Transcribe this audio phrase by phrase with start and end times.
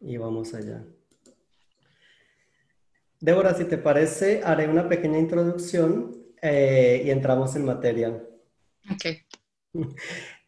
[0.00, 0.84] Y vamos allá.
[3.20, 8.22] Débora, si te parece, haré una pequeña introducción eh, y entramos en materia.
[8.90, 9.04] Ok.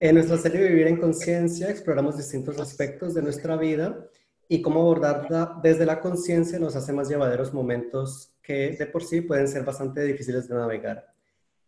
[0.02, 4.08] En nuestra serie Vivir en Conciencia exploramos distintos aspectos de nuestra vida
[4.48, 9.20] y cómo abordarla desde la conciencia nos hace más llevaderos momentos que de por sí
[9.20, 11.12] pueden ser bastante difíciles de navegar.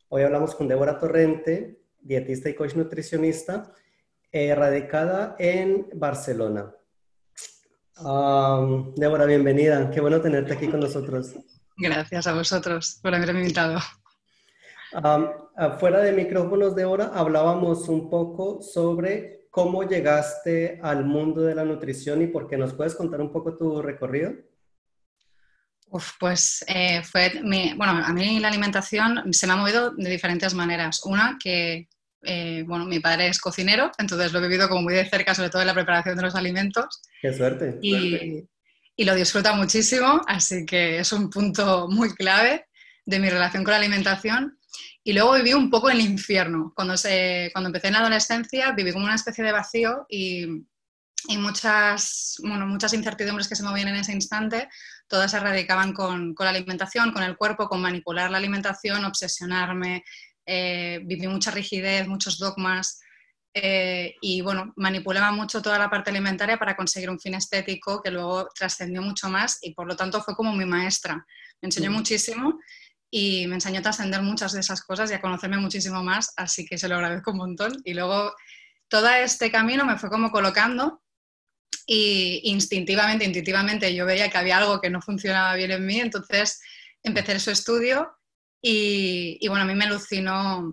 [0.09, 3.71] Hoy hablamos con Débora Torrente, dietista y coach nutricionista,
[4.33, 6.75] eh, radicada en Barcelona.
[7.97, 9.91] Débora, bienvenida.
[9.91, 11.35] Qué bueno tenerte aquí con nosotros.
[11.77, 13.79] Gracias a vosotros por haberme invitado.
[15.79, 21.64] fuera de micrófonos de hora hablábamos un poco sobre cómo llegaste al mundo de la
[21.64, 24.33] nutrición y por qué nos puedes contar un poco tu recorrido.
[25.89, 27.31] Uf, pues eh, fue,
[27.77, 31.05] bueno, a mí la alimentación se me ha movido de diferentes maneras.
[31.05, 31.89] Una, que
[32.22, 35.50] eh, bueno, mi padre es cocinero, entonces lo he vivido como muy de cerca, sobre
[35.50, 37.03] todo en la preparación de los alimentos.
[37.20, 37.78] ¡Qué suerte!
[37.83, 38.44] Y,
[38.97, 42.66] y lo disfruta muchísimo, así que es un punto muy clave
[43.05, 44.58] de mi relación con la alimentación.
[45.05, 46.72] Y luego viví un poco el infierno.
[46.77, 50.47] Cuando, se, cuando empecé en la adolescencia viví como una especie de vacío y,
[51.28, 54.69] y muchas, bueno, muchas incertidumbres que se movían en ese instante,
[55.08, 60.04] todas se radicaban con, con, la alimentación, con el cuerpo, con manipular la alimentación, obsesionarme,
[60.55, 63.00] eh, viví mucha rigidez, muchos dogmas
[63.55, 68.11] eh, y bueno, manipulaba mucho toda la parte alimentaria para conseguir un fin estético que
[68.11, 71.25] luego trascendió mucho más y por lo tanto fue como mi maestra.
[71.62, 71.94] Me enseñó mm.
[71.94, 72.61] muchísimo
[73.11, 76.66] y me enseñó a trascender muchas de esas cosas y a conocerme muchísimo más, así
[76.66, 77.72] que se lo agradezco un montón.
[77.87, 78.34] Y luego
[78.89, 81.03] todo este camino me fue como colocando
[81.87, 86.61] y instintivamente, intuitivamente yo veía que había algo que no funcionaba bien en mí, entonces
[87.03, 88.19] empecé su estudio
[88.62, 90.72] y, bueno, a mí me alucinó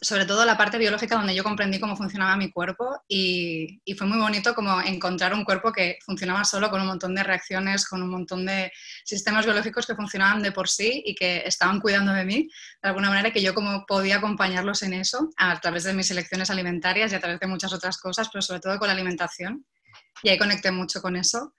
[0.00, 4.06] sobre todo la parte biológica donde yo comprendí cómo funcionaba mi cuerpo y, y, fue
[4.06, 8.02] muy bonito como encontrar un cuerpo que funcionaba solo con un montón de reacciones, con
[8.02, 8.72] un montón de
[9.04, 12.48] sistemas biológicos que funcionaban de por sí y que estaban cuidando de mí
[12.82, 16.50] de alguna manera que yo como podía acompañarlos en eso a través de mis elecciones
[16.50, 19.66] alimentarias y a través de muchas otras cosas, pero sobre todo con la alimentación.
[20.22, 21.54] Y ahí conecté mucho con eso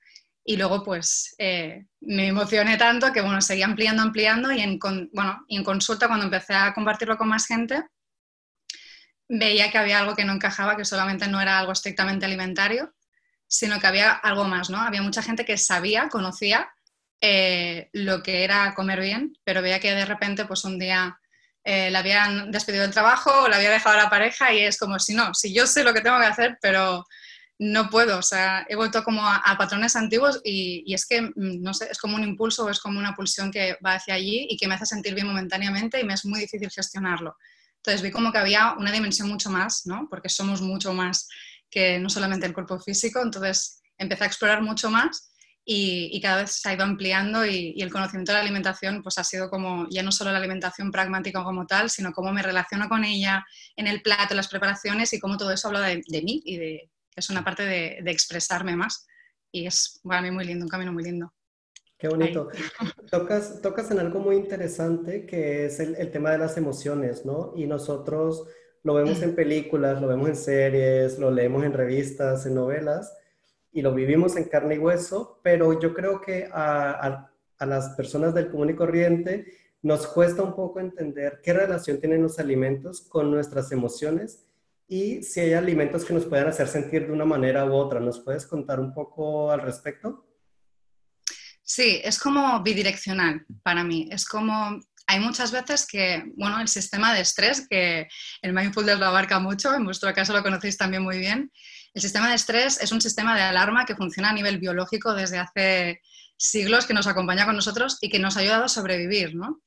[0.46, 4.78] y luego pues eh, me emocioné tanto que bueno, seguí ampliando, ampliando y en,
[5.14, 7.84] bueno, en consulta cuando empecé a compartirlo con más gente,
[9.30, 12.94] veía que había algo que no encajaba, que solamente no era algo estrictamente alimentario,
[13.48, 14.82] sino que había algo más, ¿no?
[14.82, 16.70] Había mucha gente que sabía, conocía
[17.22, 21.18] eh, lo que era comer bien, pero veía que de repente pues un día
[21.64, 25.00] eh, le habían despedido del trabajo o le había dejado la pareja y es como
[25.00, 27.06] si no, si yo sé lo que tengo que hacer, pero
[27.60, 31.74] no puedo, o sea, he vuelto como a, patrones antiguos y, es que, mm, no
[31.74, 34.58] sé, es como un impulso o es como una pulsión que va hacia allí y
[34.58, 37.38] que me hace sentir bien momentáneamente y me es muy difícil gestionarlo.
[37.78, 40.08] Entonces vi como que había una dimensión mucho más, ¿no?
[40.10, 41.28] Porque somos mucho más
[41.70, 45.32] que no solamente el cuerpo físico, entonces empecé a explorar mucho más
[45.66, 49.24] y, cada vez se ha ido ampliando y, el conocimiento de la alimentación pues ha
[49.24, 53.04] sido como ya no solo la alimentación pragmática como tal, sino cómo me relaciono con
[53.06, 56.93] ella en el plato, las preparaciones y cómo todo eso habla de mí y de,
[57.16, 59.08] es una parte de, expresarme más
[59.52, 61.34] y es para mí muy lindo, un camino muy lindo.
[61.98, 62.50] Qué bonito.
[63.12, 67.54] Tocas, tocas en algo muy interesante que es el, tema de las emociones, ¿no?
[67.56, 68.48] Y nosotros
[68.84, 73.16] lo vemos en películas, lo vemos en series, lo leemos en revistas, en novelas
[73.72, 78.34] y lo vivimos en carne y hueso, pero yo creo que a, a las personas
[78.34, 79.46] del común y corriente
[79.82, 84.46] nos cuesta un poco entender qué relación tienen los alimentos con nuestras emociones
[84.88, 88.00] y si hay alimentos que nos puedan hacer sentir de una manera u otra.
[88.00, 90.28] ¿Nos puedes contar un poco al respecto?
[91.64, 94.08] Sí, es como bidireccional para mí.
[94.12, 98.08] Es como, hay muchas veces que, bueno, el sistema de estrés, que
[98.42, 101.52] el mindfulness lo abarca mucho, en vuestro caso lo conocéis también muy bien,
[101.94, 105.38] el sistema de estrés es un sistema de alarma que funciona a nivel biológico desde
[105.38, 106.02] hace
[106.38, 109.62] siglos, que nos acompaña con nosotros y que nos ha ayudado a sobrevivir, ¿no?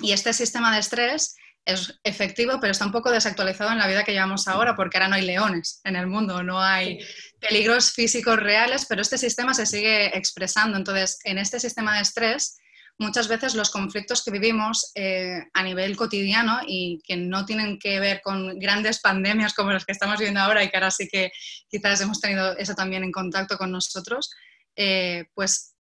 [0.00, 1.34] Y este sistema de estrés
[1.64, 5.08] es efectivo, pero está un poco desactualizado en la vida que llevamos ahora, porque ahora
[5.08, 6.98] no hay leones en el mundo, no hay
[7.40, 10.76] peligros físicos reales, pero este sistema se sigue expresando.
[10.76, 12.58] Entonces, en este sistema de estrés,
[12.98, 18.00] muchas veces los conflictos que vivimos eh, a nivel cotidiano y que no tienen que
[18.00, 21.30] ver con grandes pandemias como las que estamos viendo ahora y que ahora sí que
[21.68, 24.30] quizás hemos tenido eso también en contacto con nosotros,
[24.76, 25.74] eh, pues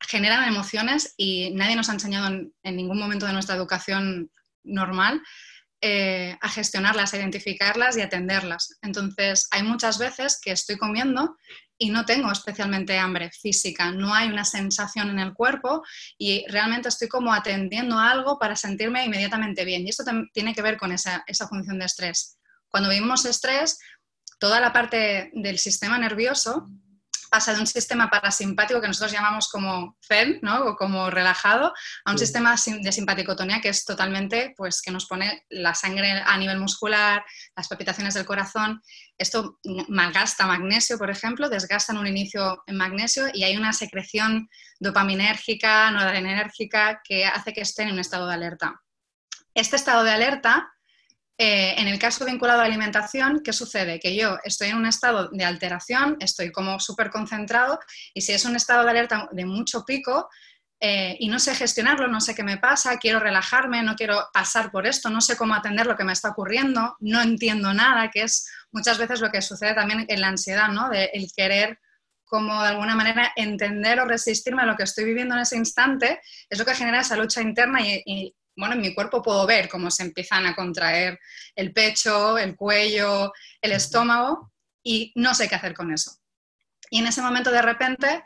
[0.00, 4.30] generan emociones y nadie nos ha enseñado en ningún momento de nuestra educación
[4.66, 5.22] normal
[5.82, 8.78] eh, a gestionarlas, a identificarlas y atenderlas.
[8.82, 11.36] Entonces, hay muchas veces que estoy comiendo
[11.78, 15.84] y no tengo especialmente hambre física, no hay una sensación en el cuerpo
[16.16, 19.86] y realmente estoy como atendiendo algo para sentirme inmediatamente bien.
[19.86, 22.38] Y esto tiene que ver con esa, esa función de estrés.
[22.68, 23.78] Cuando vivimos estrés,
[24.38, 26.68] toda la parte del sistema nervioso
[27.26, 30.64] pasa de un sistema parasimpático que nosotros llamamos como zen, ¿no?
[30.64, 31.72] O como relajado,
[32.04, 36.36] a un sistema de simpaticotonía que es totalmente, pues, que nos pone la sangre a
[36.38, 37.24] nivel muscular,
[37.56, 38.82] las palpitaciones del corazón.
[39.18, 39.58] Esto
[39.88, 45.90] malgasta magnesio, por ejemplo, desgasta en un inicio en magnesio y hay una secreción dopaminérgica,
[45.90, 48.82] noradrenérgica, que hace que esté en un estado de alerta.
[49.54, 50.75] Este estado de alerta
[51.38, 54.00] eh, en el caso vinculado a alimentación, ¿qué sucede?
[54.00, 57.78] Que yo estoy en un estado de alteración, estoy como súper concentrado
[58.14, 60.30] y si es un estado de alerta de mucho pico
[60.80, 64.70] eh, y no sé gestionarlo, no sé qué me pasa, quiero relajarme, no quiero pasar
[64.70, 68.22] por esto, no sé cómo atender lo que me está ocurriendo, no entiendo nada, que
[68.22, 70.88] es muchas veces lo que sucede también en la ansiedad, ¿no?
[70.88, 71.78] De el querer
[72.24, 76.20] como de alguna manera entender o resistirme a lo que estoy viviendo en ese instante,
[76.48, 79.90] es lo que genera esa lucha interna y bueno, en mi cuerpo puedo ver cómo
[79.90, 81.18] se empiezan a contraer
[81.54, 86.12] el pecho, el cuello, el estómago y no sé qué hacer con eso.
[86.90, 88.24] Y en ese momento de repente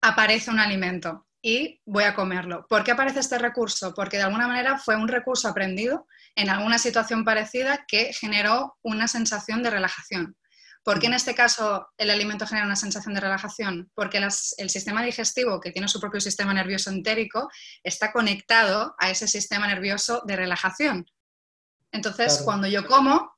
[0.00, 2.66] aparece un alimento y voy a comerlo.
[2.68, 3.92] ¿Por qué aparece este recurso?
[3.94, 6.06] Porque de alguna manera fue un recurso aprendido
[6.36, 10.36] en alguna situación parecida que generó una sensación de relajación.
[10.84, 13.90] ¿Por qué en este caso el alimento genera una sensación de relajación?
[13.94, 17.48] Porque el sistema digestivo, que tiene su propio sistema nervioso entérico,
[17.84, 21.06] está conectado a ese sistema nervioso de relajación.
[21.92, 23.36] Entonces, cuando yo como,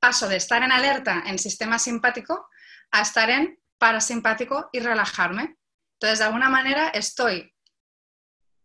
[0.00, 2.48] paso de estar en alerta en sistema simpático
[2.90, 5.58] a estar en parasimpático y relajarme.
[5.94, 7.52] Entonces, de alguna manera, estoy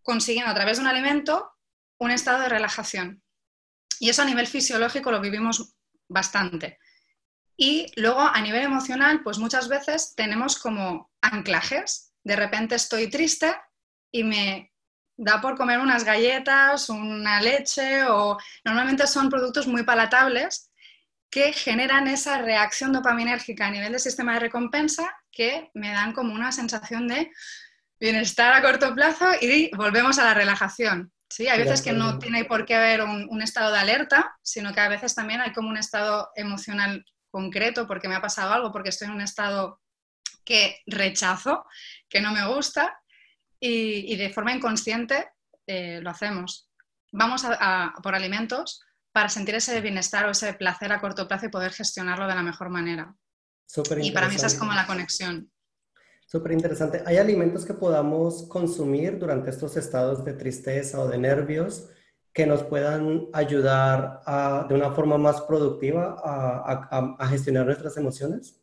[0.01, 1.51] consiguiendo a través de un alimento
[1.99, 3.23] un estado de relajación.
[3.99, 5.75] Y eso a nivel fisiológico lo vivimos
[6.07, 6.79] bastante.
[7.55, 12.13] Y luego a nivel emocional, pues muchas veces tenemos como anclajes.
[12.23, 13.55] De repente estoy triste
[14.11, 14.71] y me
[15.17, 20.71] da por comer unas galletas, una leche o normalmente son productos muy palatables
[21.29, 26.33] que generan esa reacción dopaminérgica a nivel del sistema de recompensa que me dan como
[26.33, 27.31] una sensación de
[27.99, 31.11] bienestar a corto plazo y volvemos a la relajación.
[31.29, 34.71] Sí, hay veces que no tiene por qué haber un, un, estado de alerta, sino
[34.73, 37.03] que a veces también hay como un estado emocional
[37.33, 39.81] concreto porque me ha pasado algo, porque estoy en un estado
[40.45, 41.65] que rechazo,
[42.07, 43.01] que no me gusta
[43.59, 45.29] y, de forma inconsciente
[45.65, 46.69] eh, lo hacemos.
[47.11, 48.81] Vamos a, por alimentos
[49.11, 52.43] para sentir ese bienestar o ese placer a corto plazo y poder gestionarlo de la
[52.43, 53.15] mejor manera.
[53.99, 55.51] Y para mí esa es como la conexión.
[56.27, 57.01] Súper interesante.
[57.05, 61.89] ¿Hay alimentos que podamos consumir durante estos estados de tristeza o de nervios
[62.33, 64.21] que nos puedan ayudar
[64.67, 68.59] de una forma más productiva a, gestionar nuestras emociones?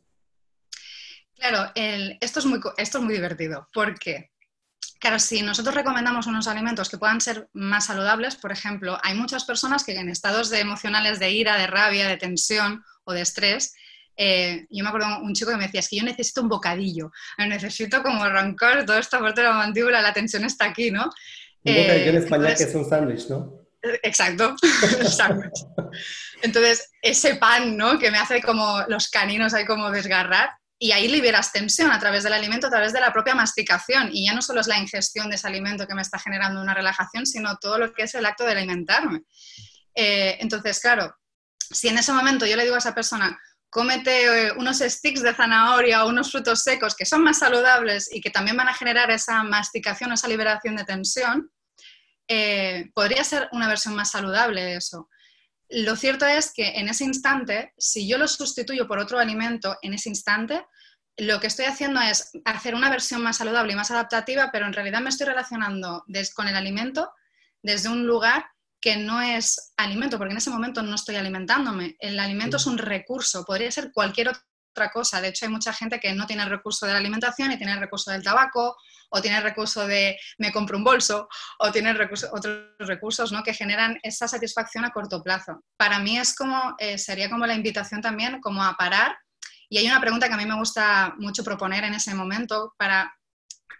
[1.35, 4.31] Claro, esto, es muy, esto es muy divertido porque,
[4.99, 9.45] claro, si nosotros recomendamos unos alimentos que puedan ser más saludables, por ejemplo, hay muchas
[9.45, 13.73] personas que en estados de emocionales de ira, de rabia, de tensión o de estrés,
[14.17, 17.11] eh, yo me acuerdo un chico que me decía, es que yo necesito un bocadillo,
[17.37, 21.09] necesito como arrancar toda esta parte de la mandíbula, la tensión está aquí, ¿no?
[21.63, 23.61] En eh, España que es un sándwich, ¿no?
[24.03, 24.55] Exacto,
[26.43, 27.97] Entonces, ese pan, ¿no?
[27.97, 32.23] Que me hace como los caninos ahí como desgarrar y ahí liberas tensión a través
[32.23, 34.09] del alimento, a través de la propia masticación.
[34.11, 36.73] Y ya no solo es la ingestión de ese alimento que me está generando una
[36.73, 39.21] relajación, sino todo lo que es el acto de alimentarme.
[39.93, 41.15] Eh, entonces, claro,
[41.57, 43.39] si en ese momento yo le digo a esa persona,
[43.71, 48.19] cómete eh, unos sticks de zanahoria o unos frutos secos que son más saludables y
[48.19, 51.49] que también van a generar esa masticación, esa liberación de tensión,
[52.27, 55.09] eh, podría ser una versión más saludable de eso.
[55.69, 59.93] Lo cierto es que en ese instante, si yo lo sustituyo por otro alimento en
[59.93, 60.65] ese instante,
[61.15, 64.73] lo que estoy haciendo es hacer una versión más saludable y más adaptativa, pero en
[64.73, 66.03] realidad me estoy relacionando
[66.35, 67.09] con el alimento
[67.63, 68.50] desde un lugar
[68.81, 71.95] que no es alimento, porque en ese momento no estoy alimentándome.
[71.99, 75.21] El alimento es un recurso, podría ser cualquier otra cosa.
[75.21, 77.73] De hecho, hay mucha gente que no tiene el recurso de la alimentación y tiene
[77.73, 78.75] el recurso del tabaco
[79.13, 81.27] o tiene el recurso de me compro un bolso,
[81.59, 83.43] o tiene otros recursos ¿no?
[83.43, 85.63] que generan esa satisfacción a corto plazo.
[85.77, 89.17] Para mí es como, eh, sería como la invitación también como a parar.
[89.69, 93.13] Y hay una pregunta que a mí me gusta mucho proponer en ese momento para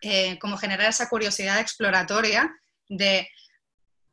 [0.01, 2.53] eh, como generar esa curiosidad exploratoria
[2.89, 3.27] de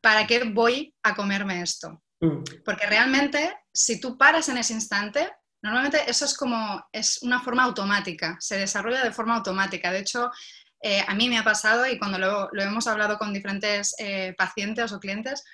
[0.01, 2.03] ¿para qué voy a comerme esto?
[2.21, 2.43] Mm.
[2.65, 5.31] Porque realmente, si tú paras en ese instante,
[5.63, 9.91] normalmente eso es como, es una forma automática, se desarrolla de forma automática.
[9.91, 10.31] De hecho,
[10.83, 14.93] eh, a mí me ha pasado y cuando lo, hemos hablado con diferentes eh, pacientes
[14.93, 15.45] o clientes,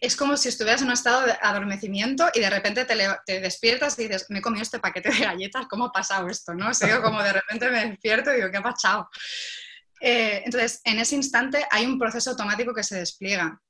[0.00, 4.02] es como si estuvieras en un estado de adormecimiento y de repente te, despiertas y
[4.02, 6.54] dices, me he comido este paquete de galletas, ¿cómo ha pasado esto?
[6.54, 6.70] ¿no?
[6.70, 9.08] O como de repente me despierto y digo, ¿qué ha pasado?
[10.00, 13.60] Eh, entonces, en ese instante hay un proceso automático que se despliega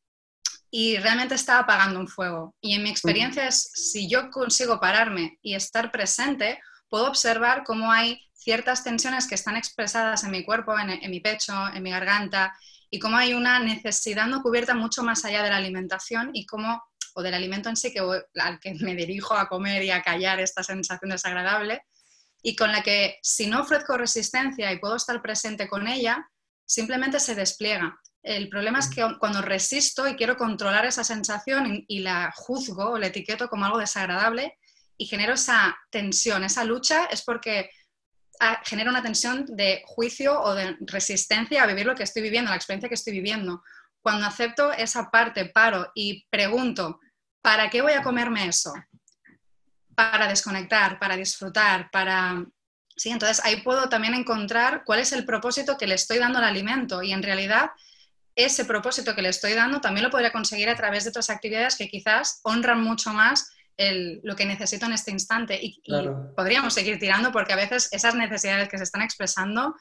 [0.70, 2.54] y realmente está apagando un fuego.
[2.60, 7.90] Y en mi experiencia es, si yo consigo pararme y estar presente, puedo observar cómo
[7.90, 12.56] hay ciertas tensiones que están expresadas en mi cuerpo, en, mi pecho, en mi garganta,
[12.90, 16.82] y cómo hay una necesidad no cubierta mucho más allá de la alimentación y cómo,
[17.14, 18.00] o del alimento en sí, que,
[18.40, 21.82] al que me dirijo a comer y a callar esta sensación desagradable,
[22.42, 26.28] y con la que si no ofrezco resistencia y puedo estar presente con ella,
[26.64, 27.98] simplemente se despliega.
[28.22, 32.98] El problema es que cuando resisto y quiero controlar esa sensación y la juzgo o
[32.98, 34.58] la etiqueto como algo desagradable
[34.98, 37.70] y genero esa tensión, esa lucha, es porque
[38.40, 42.50] ah, genera una tensión de juicio o de resistencia a vivir lo que estoy viviendo,
[42.50, 43.62] la experiencia que estoy viviendo.
[44.00, 46.98] Cuando acepto esa parte, paro y pregunto,
[47.42, 48.72] ¿para qué voy a comerme eso?
[49.96, 52.44] Para desconectar, para disfrutar, para...
[52.96, 56.44] Sí, entonces ahí puedo también encontrar cuál es el propósito que le estoy dando al
[56.44, 57.70] alimento y en realidad
[58.34, 61.76] ese propósito que le estoy dando también lo podría conseguir a través de otras actividades
[61.76, 63.50] que quizás honran mucho más
[64.22, 65.82] lo que necesito en este instante y,
[66.34, 69.74] podríamos seguir tirando porque a veces esas necesidades que se están expresando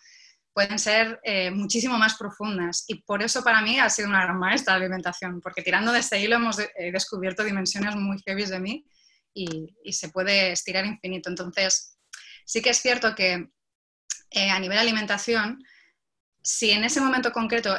[0.52, 4.38] pueden ser eh, muchísimo más profundas y por eso para mí ha sido una gran
[4.38, 6.58] maestra la alimentación porque tirando de este hilo hemos
[6.92, 8.86] descubierto dimensiones muy heavy de mí
[9.36, 11.30] y, se puede estirar infinito.
[11.30, 11.98] Entonces,
[12.46, 13.50] sí que es cierto que
[14.32, 15.64] eh, a nivel alimentación,
[16.42, 17.78] si en ese momento concreto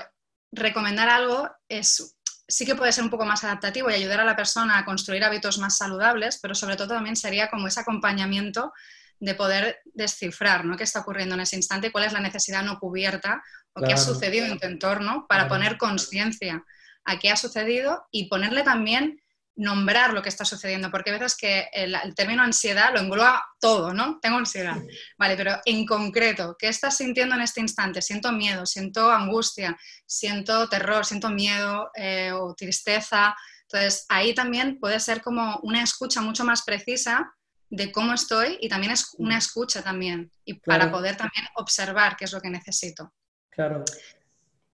[0.53, 4.37] recomendar algo es, sí que puede ser un poco más adaptativo y ayudar a la
[4.37, 8.73] persona a construir hábitos más saludables, pero sobre todo también sería como ese acompañamiento
[9.19, 10.77] de poder descifrar ¿no?
[10.77, 13.97] qué está ocurriendo en ese instante, cuál es la necesidad no cubierta o qué ha
[13.97, 16.63] sucedido en tu entorno para poner conciencia
[17.05, 19.21] a qué ha sucedido y ponerle también
[19.57, 23.93] nombrar lo que está sucediendo, porque a veces que el, término ansiedad lo engloba todo,
[23.95, 24.19] ¿no?
[24.21, 24.77] Tengo ansiedad,
[25.19, 28.03] vale, pero en concreto, ¿qué estás sintiendo en este instante?
[28.03, 33.35] Siento miedo, siento angustia, siento terror, siento miedo eh, o tristeza.
[33.63, 37.33] Entonces, ahí también puede ser como una escucha mucho más precisa
[37.71, 42.27] de cómo estoy y también es una escucha también, y para poder también observar qué
[42.27, 43.13] es lo que necesito.
[43.51, 43.85] Claro.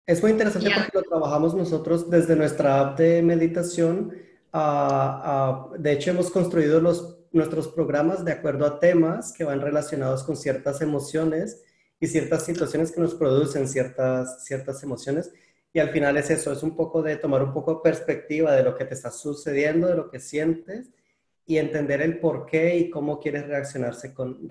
[0.04, 4.12] Es muy interesante porque lo trabajamos nosotros desde nuestra app de meditación
[4.52, 10.36] de hecho, hemos construido los, nuestros programas de acuerdo a temas que van relacionados con
[10.36, 11.62] ciertas emociones
[11.98, 15.32] y ciertas situaciones que nos producen ciertas, ciertas emociones.
[15.72, 18.62] Y al final es eso, es un poco de tomar un poco de perspectiva de
[18.62, 20.90] lo que te está sucediendo, de lo que sientes
[21.46, 24.48] y entender el por qué y cómo quieres reaccionarse con,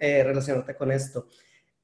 [0.00, 1.28] eh, relacionarte con esto.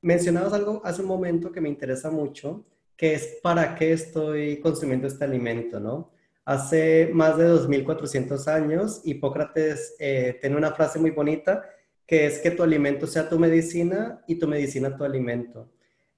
[0.03, 2.65] Mencionabas algo hace un momento que me interesa mucho,
[2.97, 6.11] que es para qué estoy consumiendo este alimento, ¿no?
[6.45, 11.65] Hace más de 2.400 años, Hipócrates eh, tiene una frase muy bonita
[12.11, 15.71] que es que tu alimento sea tu medicina y tu medicina tu alimento.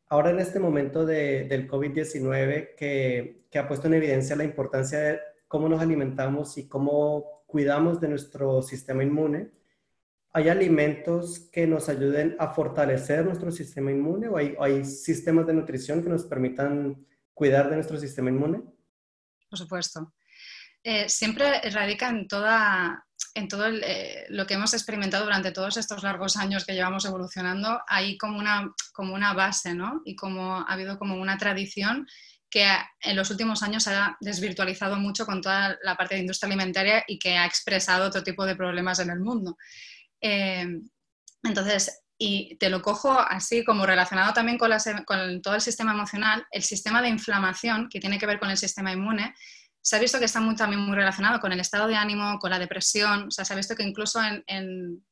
[0.07, 5.21] Ahora en este momento del COVID-19 que, que ha puesto en evidencia la importancia de
[5.49, 9.50] cómo nos alimentamos y cómo cuidamos de nuestro sistema inmune,
[10.33, 16.02] ¿hay alimentos que nos ayuden a fortalecer nuestro sistema inmune o hay sistemas de nutrición
[16.02, 18.62] que nos permitan cuidar de nuestro sistema inmune?
[19.52, 20.14] Por supuesto.
[20.82, 23.04] Eh, siempre radica en, toda,
[23.35, 27.82] en todo eh, lo que hemos experimentado durante todos estos largos años que llevamos evolucionando,
[27.87, 30.00] hay como una, como una base, ¿no?
[30.06, 32.06] Y como ha habido como una tradición
[32.49, 32.66] que
[33.02, 37.18] en los últimos años ha desvirtualizado mucho con toda la parte de industria alimentaria y
[37.18, 39.59] que ha expresado otro tipo de problemas en el mundo.
[40.18, 40.66] Eh,
[41.42, 44.71] entonces, y te lo cojo así como relacionado también con,
[45.05, 48.57] con, todo el sistema emocional, el sistema de inflamación que tiene que ver con el
[48.57, 49.35] sistema inmune,
[49.81, 52.52] se ha visto que está muy, también muy relacionado con el estado de ánimo, con
[52.52, 55.02] la depresión, o sea, se ha visto que incluso en,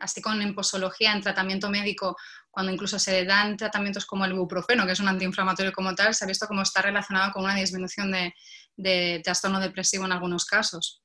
[0.00, 2.14] así con en posología, en tratamiento médico,
[2.50, 6.26] cuando incluso se dan tratamientos como el ibuprofeno, que es un antiinflamatorio como tal, se
[6.26, 8.34] ha visto como está relacionado con una disminución de,
[8.76, 11.00] de trastorno depresivo en algunos casos.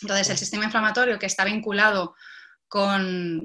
[0.00, 2.14] Entonces, el sistema inflamatorio que está vinculado
[2.72, 3.42] con,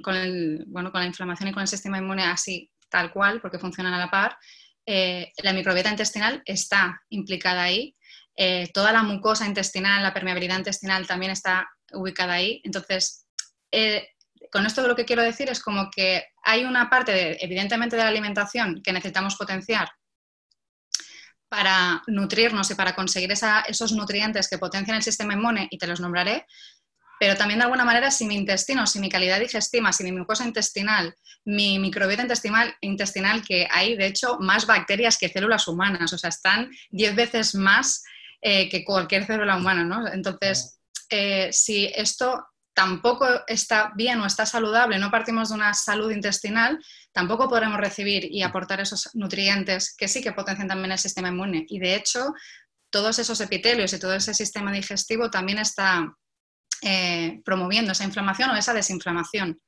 [0.68, 3.98] bueno, con la inflamación y con el sistema inmune así, tal cual, porque funcionan a
[3.98, 4.38] la par,
[4.86, 7.94] eh, la microbiota intestinal está implicada ahí.
[8.38, 12.62] Eh, toda la mucosa intestinal, la permeabilidad intestinal también está ubicada ahí.
[12.64, 13.28] Entonces,
[13.70, 14.08] eh,
[14.50, 18.08] con esto lo que quiero decir es como que hay una parte, evidentemente, de la
[18.08, 19.90] alimentación que necesitamos potenciar
[21.50, 26.00] para nutrirnos y para conseguir esos nutrientes que potencian el sistema inmune, y te los
[26.00, 26.46] nombraré,
[27.20, 30.46] pero también de alguna manera si mi intestino, si mi calidad digestiva, si mi mucosa
[30.46, 36.18] intestinal, mi microbiota intestinal, intestinal que hay de hecho más bacterias que células humanas, o
[36.18, 38.04] sea, están 10 veces más
[38.42, 40.08] eh, que cualquier célula humana, ¿no?
[40.08, 42.46] Entonces, eh, si esto
[42.78, 46.78] tampoco está bien o está saludable, no partimos de una salud intestinal,
[47.12, 51.66] tampoco podremos recibir y aportar esos nutrientes que sí que potencian también el sistema inmune.
[51.70, 52.34] Y de hecho,
[52.92, 56.14] todos esos epitelios y todo ese sistema digestivo también está
[56.82, 59.60] eh, promoviendo esa inflamación o esa desinflamación.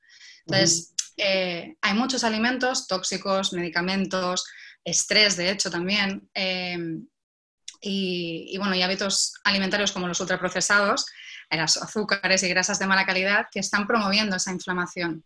[0.46, 4.46] Entonces, eh, hay muchos alimentos tóxicos, medicamentos,
[4.84, 7.08] estrés, de hecho, también, em,
[7.82, 11.06] y, bueno, y hábitos alimentarios como los ultraprocesados,
[11.50, 15.24] las azúcares y grasas de mala calidad que están promoviendo esa inflamación.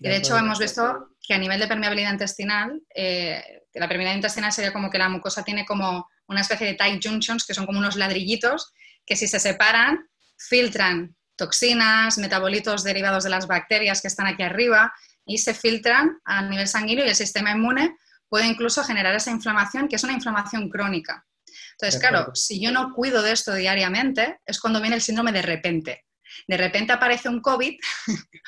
[0.00, 4.52] Y de hecho hemos visto que a nivel de permeabilidad intestinal, eh, la permeabilidad intestinal
[4.52, 7.78] sería como que la mucosa tiene como una especie de tight junctions, que son como
[7.78, 8.72] unos ladrillitos,
[9.06, 14.92] que si se separan, filtran toxinas, metabolitos derivados de las bacterias que están aquí arriba
[15.24, 17.96] y se filtran a nivel sanguíneo y el sistema inmune
[18.28, 21.26] puede incluso generar esa inflamación, que es una inflamación crónica.
[21.72, 25.42] Entonces, claro, si yo no cuido de esto diariamente, es cuando viene el síndrome de
[25.42, 26.04] repente
[26.46, 27.78] de repente aparece un COVID,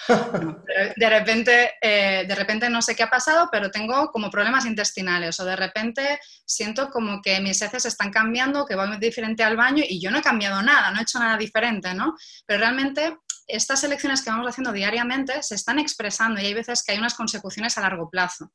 [0.97, 5.39] de, repente, eh, de repente no sé qué ha pasado, pero tengo como problemas intestinales
[5.41, 9.85] o de repente siento como que mis heces están cambiando, que voy diferente al baño
[9.87, 12.15] y yo no he cambiado nada, no he hecho nada diferente, ¿no?
[12.47, 16.93] Pero realmente estas elecciones que vamos haciendo diariamente se están expresando y hay veces que
[16.93, 18.53] hay unas consecuciones a largo plazo.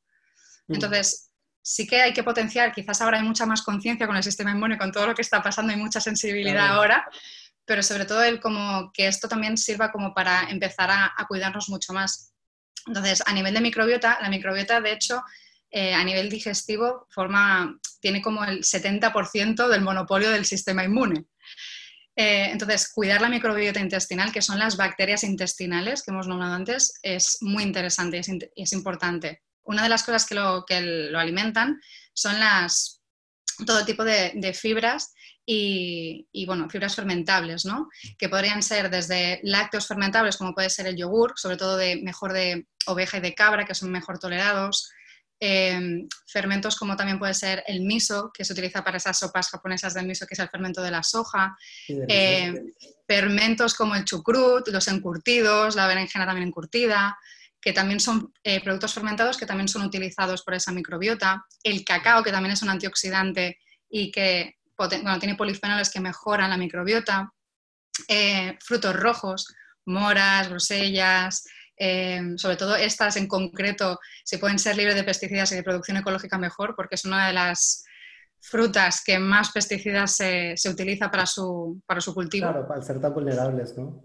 [0.66, 0.74] Mm.
[0.74, 1.30] Entonces,
[1.62, 4.78] sí que hay que potenciar, quizás ahora hay mucha más conciencia con el sistema inmune,
[4.78, 7.06] con todo lo que está pasando, hay mucha sensibilidad ahora,
[7.68, 11.92] pero sobre todo el como que esto también sirva como para empezar a, cuidarnos mucho
[11.92, 12.32] más.
[12.86, 15.22] Entonces, a nivel de microbiota, la microbiota, de hecho,
[15.70, 21.26] eh, a nivel digestivo, forma, tiene como el 70% del monopolio del sistema inmune.
[22.16, 26.98] Eh, entonces, cuidar la microbiota intestinal, que son las bacterias intestinales que hemos nombrado antes,
[27.02, 28.18] es muy interesante
[28.56, 29.42] y es, importante.
[29.64, 31.78] Una de las cosas que lo, que lo alimentan
[32.14, 33.02] son las,
[33.66, 35.12] todo tipo de, de fibras
[35.50, 37.88] y, bueno, fibras fermentables, ¿no?
[38.18, 42.34] Que podrían ser desde lácteos fermentables, como puede ser el yogur, sobre todo de mejor
[42.34, 44.90] de oveja y de cabra, que son mejor tolerados.
[45.40, 49.94] Em, fermentos como también puede ser el miso, que se utiliza para esas sopas japonesas
[49.94, 51.56] del miso, que es el fermento de la soja.
[51.88, 52.70] Em,
[53.06, 57.16] fermentos como el chucrut, los encurtidos, la berenjena también encurtida,
[57.58, 61.46] que también son eh, productos fermentados que también son utilizados por esa microbiota.
[61.62, 66.56] El cacao, que también es un antioxidante y que bueno, tiene polifenoles que mejoran la
[66.56, 67.32] microbiota,
[68.06, 69.54] eh, frutos rojos,
[69.86, 71.44] moras, grosellas,
[71.76, 75.96] eh, sobre todo estas en concreto, si pueden ser libres de pesticidas y de producción
[75.96, 77.84] ecológica mejor, porque es una de las
[78.40, 82.50] frutas que más pesticidas se, utiliza para su, para su cultivo.
[82.50, 84.04] Claro, para ser tan vulnerables, ¿no?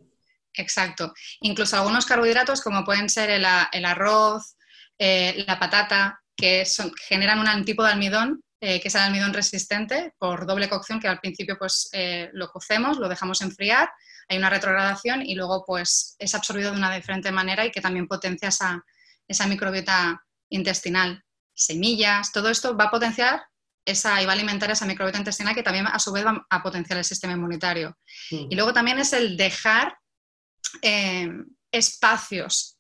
[0.56, 1.14] Exacto.
[1.42, 4.56] Incluso algunos carbohidratos como pueden ser el, arroz,
[5.00, 6.64] eh, la patata, que
[7.08, 11.10] generan un tipo de almidón eh, que es el almidón resistente por doble cocción, que
[11.10, 13.90] al principio pues eh, lo cocemos, lo dejamos enfriar,
[14.30, 18.08] hay una retrogradación y luego pues es absorbido de una diferente manera y que también
[18.08, 18.82] potencia esa,
[19.28, 21.26] esa microbiota intestinal.
[21.54, 23.44] Semillas, todo esto va a potenciar
[23.84, 26.64] esa, y va a alimentar esa microbiota intestinal que también a su vez va a
[26.64, 27.98] potenciar el sistema inmunitario.
[28.32, 28.48] Mm.
[28.50, 29.98] Y luego también es el dejar
[30.82, 31.28] eh,
[31.70, 32.80] espacios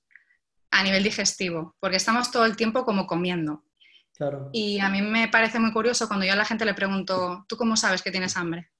[0.71, 3.65] a nivel digestivo, porque estamos todo el tiempo como comiendo.
[4.51, 7.57] Y a mí me parece muy curioso cuando yo a la gente le pregunto, ¿tú
[7.57, 8.71] cómo sabes que tienes hambre?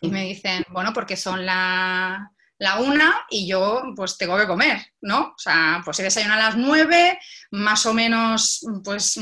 [0.00, 2.32] Y me dicen, bueno, porque son la,
[2.78, 5.34] una y yo pues tengo que comer, ¿no?
[5.36, 7.18] O sea, pues si desayuno a las nueve,
[7.50, 9.20] más o menos, pues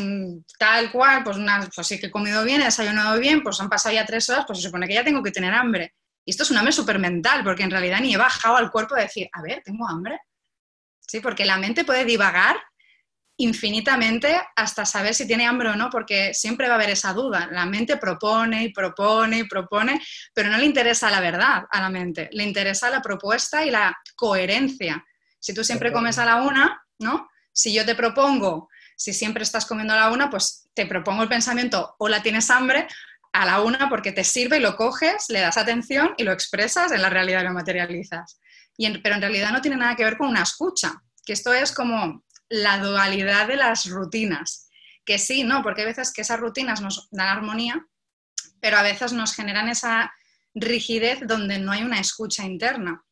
[0.56, 3.68] tal cual, pues, una, pues sí que he comido bien, he desayunado bien, pues han
[3.68, 5.94] pasado ya tres horas, pues se supone que ya tengo que tener hambre.
[6.24, 8.94] Y esto es un hambre súper mental, porque en realidad ni he bajado al cuerpo
[8.94, 10.20] a decir, a ver, tengo hambre.
[11.00, 12.56] Sí, porque la mente puede divagar
[13.38, 17.48] infinitamente hasta saber si tiene hambre o no, porque siempre va a haber esa duda.
[17.50, 20.00] La mente propone y propone y propone,
[20.34, 23.96] pero no le interesa la verdad a la mente, le interesa la propuesta y la
[24.16, 25.04] coherencia.
[25.38, 27.28] Si tú siempre comes a la una, ¿no?
[27.52, 31.28] Si yo te propongo, si siempre estás comiendo a la una, pues te propongo el
[31.28, 32.88] pensamiento o la tienes hambre
[33.32, 36.90] a la una porque te sirve y lo coges, le das atención y lo expresas,
[36.90, 38.40] en la realidad lo materializas.
[38.76, 41.72] Y pero en realidad no tiene nada que ver con una escucha, que esto es
[41.72, 44.68] como la dualidad de las rutinas.
[45.04, 45.62] Que sí, ¿no?
[45.62, 47.86] Porque hay veces que esas rutinas nos dan armonía,
[48.60, 50.12] pero a veces nos generan esa
[50.54, 53.02] rigidez donde no hay una escucha interna.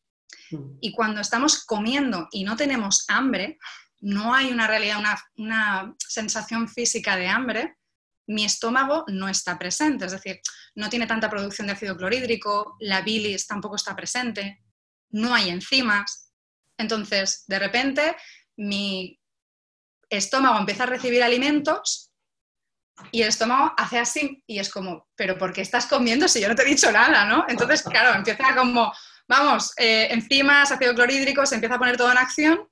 [0.51, 0.77] Mm.
[0.81, 3.57] Y cuando estamos comiendo y no tenemos hambre,
[3.99, 7.77] no hay una realidad, una, una, sensación física de hambre,
[8.27, 10.39] mi estómago no está presente, es decir,
[10.75, 14.61] no tiene tanta producción de ácido clorhídrico, la bilis tampoco está presente,
[15.09, 16.31] no hay enzimas.
[16.77, 18.15] Entonces, de repente,
[18.57, 19.16] mi
[20.09, 22.11] estómago empieza a recibir alimentos
[23.11, 26.49] y el estómago hace así y es como, pero ¿por qué estás comiendo si yo
[26.49, 27.45] no te he dicho nada, no?
[27.47, 28.91] Entonces, claro, empieza como,
[29.27, 32.67] vamos, eh, enzimas, ácido clorhídrico, se empieza a poner todo en acción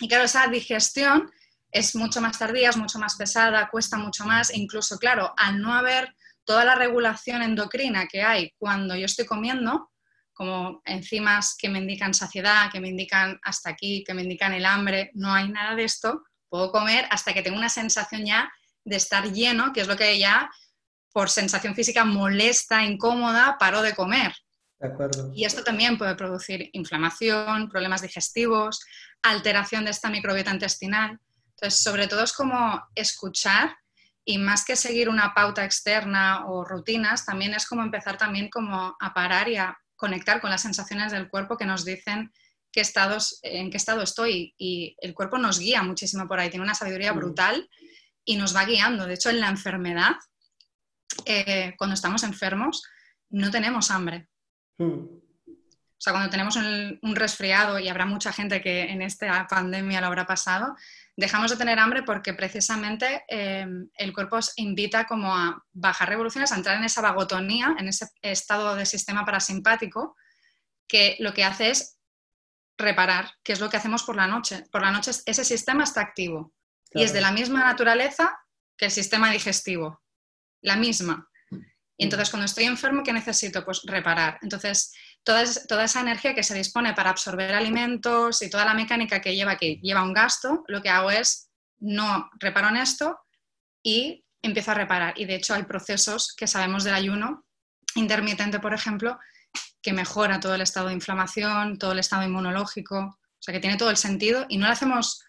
[0.00, 1.30] y claro, esa digestión
[1.70, 5.74] es mucho más tardía, es mucho más pesada, cuesta mucho más incluso, claro, al no
[5.74, 6.14] haber
[6.44, 9.90] toda la regulación endocrina que hay cuando yo estoy comiendo,
[10.32, 14.64] como enzimas que me indican saciedad, que me indican hasta aquí, que me indican el
[14.64, 16.22] hambre, no hay nada de esto.
[16.48, 18.52] Puedo comer hasta que tengo una sensación ya
[18.84, 20.50] de estar lleno, que es lo que ya
[21.12, 24.34] por sensación física molesta, incómoda, paro de comer.
[25.34, 28.80] Y esto también puede producir inflamación, problemas digestivos,
[29.22, 31.18] alteración de esta microbiota intestinal.
[31.50, 33.76] Entonces, sobre todo es como escuchar
[34.24, 38.96] y más que seguir una pauta externa o rutinas, también es como empezar también como
[39.00, 42.32] a parar y a conectar con las sensaciones del cuerpo que nos dicen
[42.72, 44.54] qué estados, en qué estado estoy.
[44.58, 47.16] Y el cuerpo nos guía muchísimo por ahí, tiene una sabiduría mm.
[47.16, 47.70] brutal
[48.24, 49.06] y nos va guiando.
[49.06, 50.16] De hecho, en la enfermedad,
[51.24, 52.82] eh, cuando estamos enfermos,
[53.30, 54.28] no tenemos hambre.
[54.78, 55.18] Hmm.
[55.98, 60.06] O sea, cuando tenemos un, resfriado, y habrá mucha gente que en esta pandemia lo
[60.06, 60.76] habrá pasado,
[61.16, 66.56] dejamos de tener hambre porque precisamente em, el cuerpo invita como a bajar revoluciones, a
[66.56, 70.14] entrar en esa vagotonía, en ese estado de sistema parasimpático,
[70.86, 71.97] que lo que hace es
[72.78, 74.64] reparar, que es lo que hacemos por la noche.
[74.70, 76.54] Por la noche ese sistema está activo
[76.92, 78.38] y es de la misma naturaleza
[78.76, 80.00] que el sistema digestivo,
[80.62, 81.28] la misma.
[81.96, 83.64] Y entonces cuando estoy enfermo, ¿qué necesito?
[83.64, 84.38] Pues reparar.
[84.40, 89.20] Entonces, toda, toda, esa energía que se dispone para absorber alimentos y toda la mecánica
[89.20, 93.18] que lleva, que lleva un gasto, lo que hago es no reparo en esto
[93.82, 95.14] y empiezo a reparar.
[95.18, 97.44] Y de hecho hay procesos que sabemos del ayuno
[97.96, 99.18] intermitente, por ejemplo,
[99.80, 103.76] que mejora todo el estado de inflamación, todo el estado inmunológico, o sea que tiene
[103.76, 105.24] todo el sentido y no lo hacemos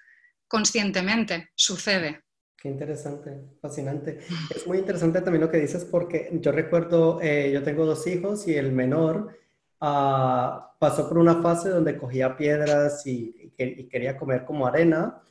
[0.47, 2.23] conscientemente, sucede.
[2.57, 4.19] Qué interesante, fascinante.
[4.53, 8.47] Es muy interesante también lo que dices porque yo recuerdo, eh, yo tengo dos hijos
[8.49, 9.37] y el menor
[9.79, 13.53] ah, pasó por una fase donde cogía piedras y,
[13.89, 15.21] quería comer como arena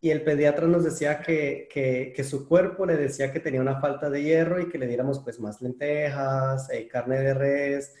[0.00, 4.10] y el pediatra nos decía que, que, su cuerpo le decía que tenía una falta
[4.10, 7.94] de hierro y que le diéramos pues más lentejas, eh, carne de res,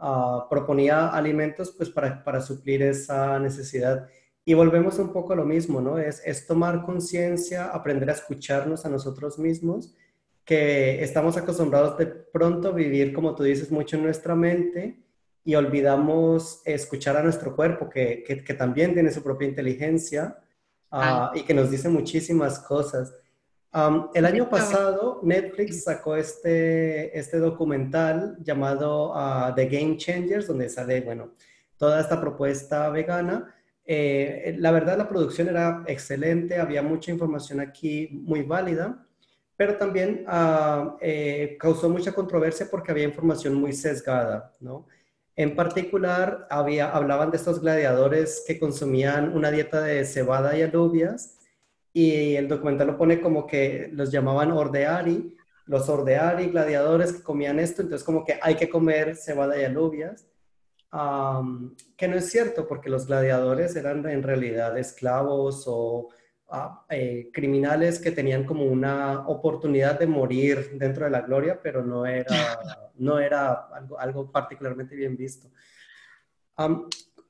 [0.00, 4.08] ah, proponía alimentos pues para, para suplir esa necesidad.
[4.44, 5.98] Y volvemos un poco a lo mismo, ¿no?
[5.98, 9.94] Es, es tomar conciencia, aprender a escucharnos a nosotros mismos,
[10.44, 14.98] que estamos acostumbrados de pronto a vivir, como tú dices, mucho en nuestra mente
[15.44, 20.38] y olvidamos escuchar a nuestro cuerpo, que, que, también tiene su propia inteligencia
[20.90, 23.14] ah, y que nos dice muchísimas cosas.
[24.14, 31.00] El año pasado Netflix sacó este, este documental llamado ah, The Game Changers, donde sale,
[31.02, 31.34] bueno,
[31.76, 33.54] toda esta propuesta vegana.
[33.84, 39.06] Eh, la verdad, la producción era excelente, había mucha información aquí muy válida,
[39.56, 44.86] pero también ah, eh, causó mucha controversia porque había información muy sesgada, ¿no?
[45.36, 51.39] En particular, había, hablaban de estos gladiadores que consumían una dieta de cebada y alubias,
[51.92, 57.58] y el documental lo pone como que los llamaban ordeari, los ordeari, gladiadores que comían
[57.58, 60.30] esto, entonces como que hay que comer cebada y alubias
[61.96, 66.08] que no es cierto, porque los gladiadores eran en realidad esclavos o
[66.48, 71.84] ah, eh, criminales que tenían como una oportunidad de morir dentro de la gloria, pero
[71.84, 72.26] no era,
[72.96, 75.48] no era algo, algo particularmente bien visto.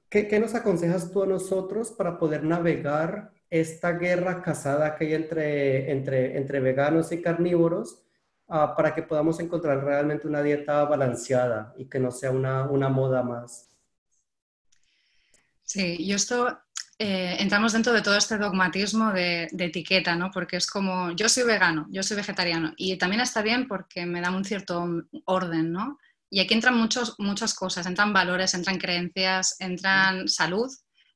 [0.08, 5.14] ¿qué, ¿qué, nos aconsejas tú a nosotros para poder navegar esta guerra casada que hay
[5.14, 8.02] entre, entre, entre veganos y carnívoros?
[8.48, 12.88] Ah, para que podamos encontrar realmente una dieta balanceada y que no sea una, una
[12.88, 13.68] moda más.
[15.62, 16.58] Sí, yo esto
[16.98, 20.30] eh, entramos dentro de todo este dogmatismo de, etiqueta, ¿no?
[20.30, 24.20] Porque es como, yo soy vegano, yo soy vegetariano, y también está bien porque me
[24.20, 24.86] da un cierto
[25.24, 25.98] orden, ¿no?
[26.28, 30.68] Y aquí entran muchos, muchas cosas, entran valores, entran creencias, entran salud,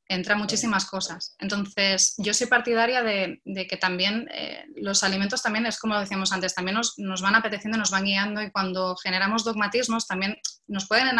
[0.08, 1.34] entra muchísimas cosas.
[1.38, 6.54] Entonces, yo soy partidaria de, que también eh, los alimentos también, es como decíamos antes,
[6.54, 10.36] también nos, van apeteciendo, nos van guiando y cuando generamos dogmatismos también
[10.66, 11.16] nos pueden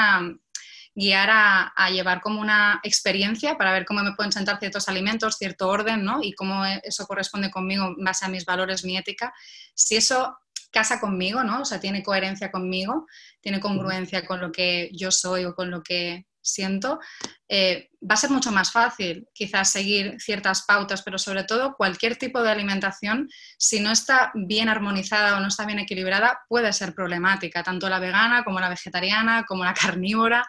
[0.94, 5.68] guiar a, llevar como una experiencia para ver cómo me pueden sentar ciertos alimentos, cierto
[5.68, 6.22] orden, ¿no?
[6.22, 9.32] Y cómo eso corresponde conmigo en base a mis valores, mi ética.
[9.74, 10.38] Si eso
[10.70, 11.62] casa conmigo, ¿no?
[11.62, 13.06] O sea, tiene coherencia conmigo,
[13.40, 17.00] tiene congruencia con lo que yo soy o con lo que siento,
[17.48, 22.16] eh, va a ser mucho más fácil quizás seguir ciertas pautas, pero sobre todo cualquier
[22.16, 23.28] tipo de alimentación,
[23.58, 27.98] si no está bien armonizada o no está bien equilibrada, puede ser problemática, tanto la
[27.98, 30.46] vegana como la vegetariana, como la carnívora,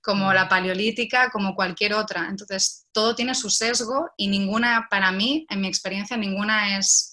[0.00, 2.26] como la paleolítica, como cualquier otra.
[2.28, 7.12] Entonces, todo tiene su sesgo y ninguna, para mí, en mi experiencia, ninguna es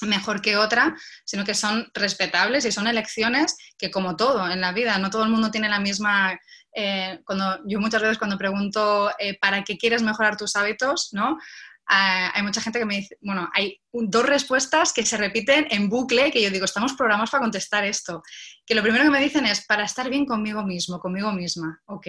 [0.00, 4.72] mejor que otra, sino que son respetables y son elecciones que como todo en la
[4.72, 6.38] vida, no todo el mundo tiene la misma
[6.74, 11.38] eh, cuando yo muchas veces cuando pregunto eh, para qué quieres mejorar tus hábitos, ¿no?
[11.86, 16.30] hay mucha gente que me dice, bueno, hay dos respuestas que se repiten en bucle,
[16.30, 18.22] que yo digo, estamos programados para contestar esto.
[18.64, 22.06] Que lo primero que me dicen es, para estar bien conmigo mismo, conmigo misma, ok.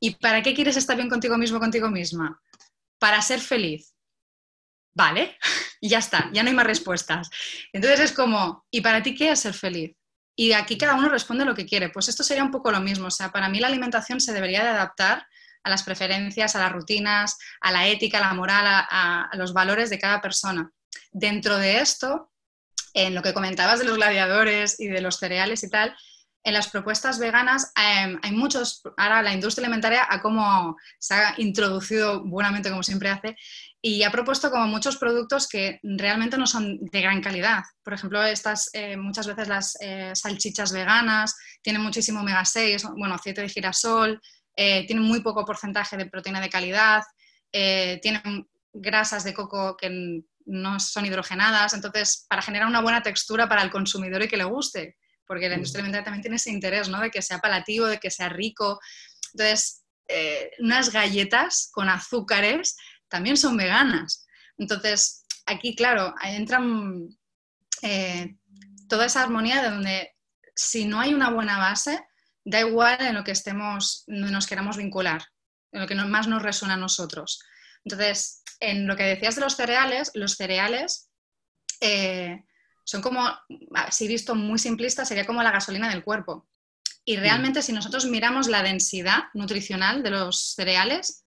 [0.00, 2.40] ¿Y para qué quieres estar bien contigo mismo, contigo misma?
[2.98, 3.94] Para ser feliz.
[4.94, 5.38] Vale,
[5.80, 7.30] y ya está, ya no hay más respuestas.
[7.72, 9.96] Entonces es como, ¿y para ti qué es ser feliz?
[10.36, 11.90] Y aquí cada uno responde lo que quiere.
[11.90, 13.08] Pues esto sería un poco lo mismo.
[13.08, 15.26] O sea, para mí la alimentación se debería de adaptar
[15.62, 19.90] a las preferencias, a las rutinas, a la ética, a la moral, a, los valores
[19.90, 20.72] de cada persona.
[21.12, 22.32] Dentro de esto,
[22.94, 25.94] en lo que comentabas de los gladiadores y de los cereales y tal,
[26.42, 31.34] en las propuestas veganas em, hay muchos, ahora la industria alimentaria ha como se ha
[31.36, 33.36] introducido buenamente como siempre hace
[33.82, 37.62] y ha propuesto como muchos productos que realmente no son de gran calidad.
[37.82, 43.14] Por ejemplo, estas eh, muchas veces las eh, salchichas veganas tienen muchísimo omega 6, bueno,
[43.14, 44.20] aceite de girasol,
[44.54, 47.02] eh, tienen muy poco porcentaje de proteína de calidad,
[47.50, 53.62] tienen grasas de coco que no son hidrogenadas, entonces para generar una buena textura para
[53.62, 57.00] el consumidor y que le guste, porque la industria alimentaria también tiene ese interés, ¿no?
[57.00, 58.78] De que sea palativo, de que sea rico.
[59.32, 59.82] Entonces,
[60.60, 62.76] unas galletas con azúcares
[63.10, 64.26] también son veganas.
[64.56, 66.60] Entonces, aquí, claro, entra
[67.82, 68.36] eh,
[68.88, 70.16] toda esa armonía de donde
[70.54, 72.02] si no hay una buena base,
[72.44, 75.22] da igual en lo que estemos, nos queramos vincular,
[75.72, 77.42] en lo que más nos resuena a nosotros.
[77.84, 81.10] Entonces, en lo que decías de los cereales, los cereales
[81.80, 82.44] eh,
[82.84, 83.26] son como,
[83.90, 86.48] si visto muy simplista, sería como la gasolina del cuerpo.
[87.04, 91.24] Y realmente, si nosotros miramos la densidad nutricional de los cereales,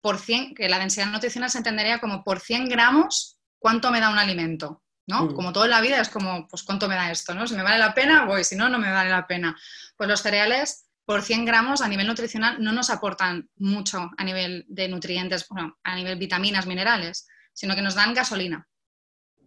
[0.00, 4.10] por 100, que la densidad nutricional se entendería como por 100 gramos, ¿cuánto me da
[4.10, 4.82] un alimento?
[5.06, 5.24] ¿no?
[5.24, 5.34] Mm.
[5.34, 7.34] Como toda la vida es como, pues ¿cuánto me da esto?
[7.34, 7.46] ¿no?
[7.46, 9.56] Si me vale la pena, voy, si no, no me vale la pena.
[9.96, 14.64] Pues los cereales por 100 gramos a nivel nutricional no nos aportan mucho a nivel
[14.68, 18.68] de nutrientes, bueno, a nivel vitaminas, minerales, sino que nos dan gasolina.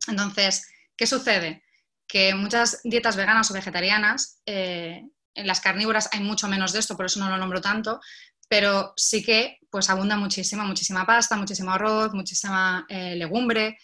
[0.08, 1.64] Entonces, ¿qué sucede?
[2.08, 5.04] Que muchas dietas veganas o vegetarianas, eh,
[5.36, 8.00] en las carnívoras hay mucho menos de esto, por eso no lo nombro tanto,
[8.48, 13.78] pero sí que pues abunda muchísima, muchísima pasta, muchísimo arroz, muchísima eh, legumbre.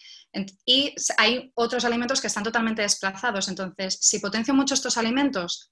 [0.65, 3.48] Y hay otros alimentos que están totalmente desplazados.
[3.48, 5.71] Entonces, si potencio mucho estos alimentos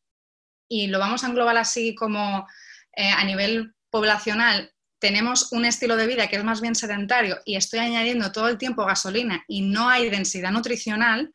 [0.69, 2.47] y lo vamos a englobar así como
[2.95, 4.71] eh, a nivel poblacional,
[5.03, 8.57] tenemos un estilo de vida que es más bien sedentario y estoy añadiendo todo el
[8.57, 11.33] tiempo gasolina y no hay densidad nutricional,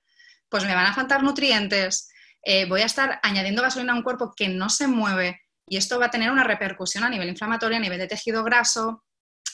[0.48, 2.08] pues me van a faltar nutrientes,
[2.42, 5.98] eh, voy a estar añadiendo gasolina a un cuerpo que no se mueve, y esto
[5.98, 9.04] va a tener una repercusión a nivel inflamatorio, a nivel de tejido graso,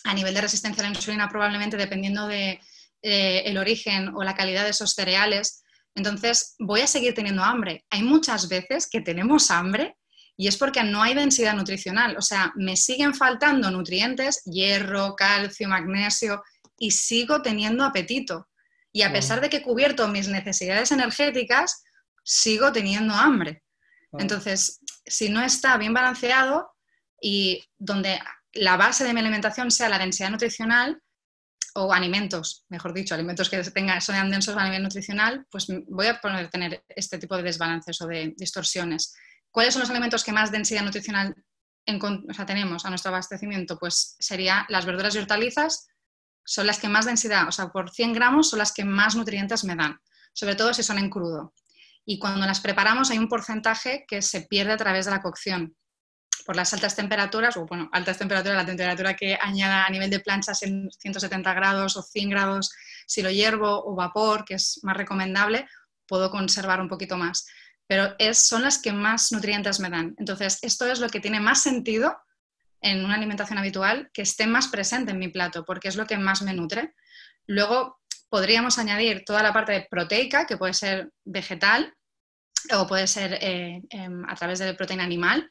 [0.05, 2.59] a nivel de resistencia a la insulina probablemente dependiendo del
[3.03, 5.63] de, eh, origen o la calidad de esos cereales.
[5.95, 7.85] Entonces, voy a seguir teniendo hambre.
[7.91, 9.97] Hay muchas veces que tenemos hambre
[10.37, 12.17] y es porque no hay densidad nutricional.
[12.17, 16.43] O sea, me siguen faltando nutrientes, hierro, calcio, magnesio,
[16.79, 18.49] y sigo teniendo apetito.
[18.93, 21.83] Y a pesar de que he cubierto mis necesidades energéticas,
[22.23, 23.64] sigo teniendo hambre.
[24.19, 26.73] Entonces, si no está bien balanceado
[27.21, 28.21] y donde
[28.53, 31.01] la base de mi alimentación sea la densidad nutricional
[31.75, 36.21] o alimentos, mejor dicho, alimentos que tengan, sean densos a nivel nutricional, pues voy a
[36.21, 39.15] poder tener este tipo de desbalances o de distorsiones.
[39.51, 41.35] ¿Cuáles son los alimentos que más densidad nutricional
[42.47, 43.79] tenemos a nuestro abastecimiento?
[43.79, 45.89] Pues sería las verduras y hortalizas,
[46.45, 49.65] son las que más densidad, o sea, por 100 gramos son las que más nutrientes
[49.65, 49.99] me dan,
[50.33, 51.55] sobre todo si son en crudo
[52.07, 55.77] y cuando las preparamos hay un porcentaje que se pierde a través de la cocción.
[56.45, 60.21] Por las altas temperaturas, o bueno, altas temperaturas, la temperatura que añada a nivel de
[60.21, 62.73] planchas en 170 grados o 100 grados,
[63.07, 65.67] si lo hiervo o vapor, que es más recomendable,
[66.07, 67.47] puedo conservar un poquito más.
[67.87, 70.15] Pero es, son las que más nutrientes me dan.
[70.19, 72.17] Entonces, esto es lo que tiene más sentido
[72.81, 76.19] en una alimentación habitual, que esté más presente en mi plato, porque es lo que
[76.19, 76.95] más me nutre.
[77.47, 78.01] Luego,
[78.35, 81.95] podríamos añadir toda la parte proteica, que puede ser vegetal
[82.73, 85.49] o puede ser eh, em, a través de proteína animal.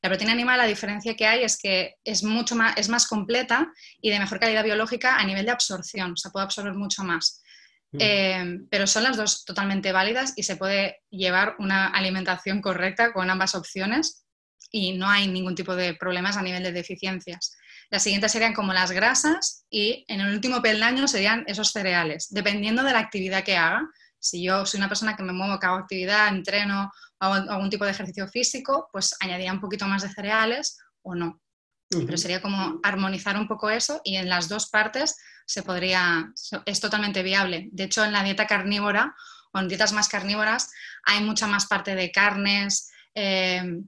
[0.00, 3.70] La proteína animal, la diferencia que hay es que es mucho más, es más completa
[4.00, 7.42] y de mejor calidad biológica a nivel de absorción, o sea, puede absorber mucho más.
[7.90, 7.98] Mm.
[8.00, 13.28] Em, pero son las dos totalmente válidas y se puede llevar una alimentación correcta con
[13.28, 14.24] ambas opciones
[14.70, 17.58] y no hay ningún tipo de problemas a nivel de deficiencias.
[17.92, 22.82] Las siguientes serían como las grasas y en el último peldaño serían esos cereales, dependiendo
[22.84, 23.86] de la actividad que haga.
[24.18, 27.68] Si yo soy una persona que me muevo, que hago actividad, entreno o hago algún
[27.68, 31.42] tipo de ejercicio físico, pues añadiría un poquito más de cereales o no.
[31.90, 36.32] Pero sería como armonizar un poco eso y en las dos partes se podría,
[36.64, 37.68] es totalmente viable.
[37.72, 39.14] De hecho, en la dieta carnívora
[39.52, 40.70] o en dietas más carnívoras
[41.04, 43.82] hay mucha más parte de carnes, eh,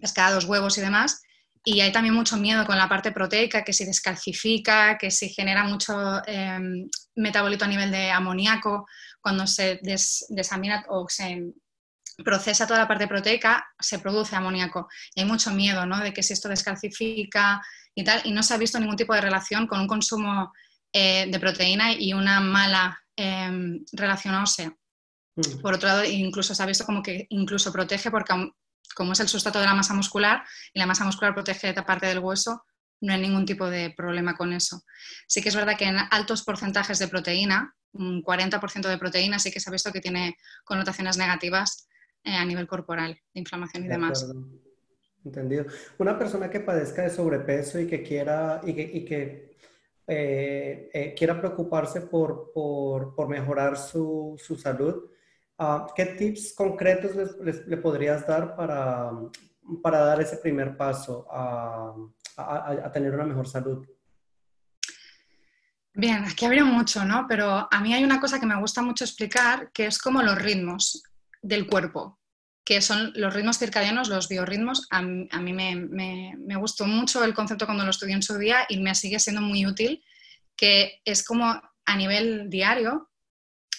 [0.00, 1.20] pescados, huevos y demás,
[1.64, 5.64] y hay también mucho miedo con la parte proteica, que si descalcifica, que si genera
[5.64, 8.86] mucho em, metabolito a nivel de amoníaco,
[9.20, 11.52] cuando se desamina o se
[12.24, 14.88] procesa toda la parte proteica, se produce amoníaco.
[15.14, 16.00] Y hay mucho miedo ¿no?
[16.00, 17.62] de que si esto descalcifica
[17.94, 20.52] y tal, y no se ha visto ningún tipo de relación con un consumo
[20.92, 24.74] eh, de proteína y una mala em, relación ósea.
[25.36, 25.60] Mm.
[25.60, 28.34] Por otro lado, incluso se ha visto como que incluso protege porque
[28.94, 32.06] como es el sustrato de la masa muscular y la masa muscular protege esta parte
[32.06, 32.64] del hueso,
[33.00, 34.82] no hay ningún tipo de problema con eso.
[35.26, 39.50] Sí que es verdad que en altos porcentajes de proteína, un 40% de proteína, sí
[39.50, 41.88] que se ha visto que tiene connotaciones negativas
[42.24, 44.26] eh, a nivel corporal, de inflamación y demás.
[45.24, 45.66] Entendido.
[45.98, 49.56] Una persona que padezca de sobrepeso y que quiera, y que,
[50.06, 52.52] eh, eh, quiera preocuparse por,
[53.28, 55.10] mejorar su, su salud,
[55.64, 57.12] Ah, ¿Qué tips concretos
[57.68, 59.12] le podrías dar para,
[59.80, 61.94] para, dar ese primer paso a,
[62.36, 63.86] a, tener una mejor salud?
[65.94, 67.26] Bien, aquí habría mucho, ¿no?
[67.28, 70.36] Pero a mí hay una cosa que me gusta mucho explicar, que es como los
[70.36, 71.04] ritmos
[71.42, 72.18] del cuerpo,
[72.64, 74.88] que son los ritmos circadianos, los biorritmos.
[74.90, 78.66] A, mí me, me, me, gustó mucho el concepto cuando lo estudié en su día
[78.68, 80.02] y me sigue siendo muy útil,
[80.56, 81.44] que es como
[81.84, 83.10] a nivel diario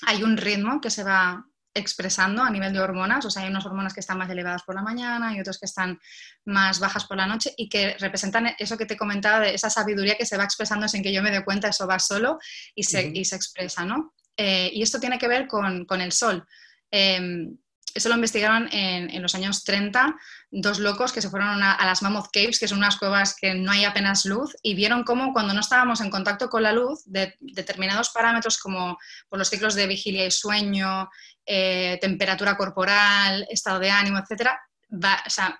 [0.05, 3.65] hay un ritmo que se va expresando a nivel de hormonas, o sea, hay unas
[3.65, 5.99] hormonas que están más elevadas por la mañana y otras que están
[6.45, 10.15] más bajas por la noche y que representan eso que te comentaba de esa sabiduría
[10.15, 12.39] que se va expresando sin que yo me dé cuenta, eso va solo
[12.75, 14.13] y se, y se expresa, ¿no?
[14.37, 16.45] Eh, y esto tiene que ver con, con el sol.
[16.91, 17.57] Em,
[17.93, 20.15] eso lo investigaron en, los años 30,
[20.51, 23.71] dos locos que se fueron a, las Mammoth Caves, que son unas cuevas que no
[23.71, 27.35] hay apenas luz, y vieron cómo cuando no estábamos en contacto con la luz, de,
[27.39, 28.97] determinados parámetros como
[29.29, 31.09] por los ciclos de vigilia y sueño,
[31.45, 34.59] eh, temperatura corporal, estado de ánimo, etcétera,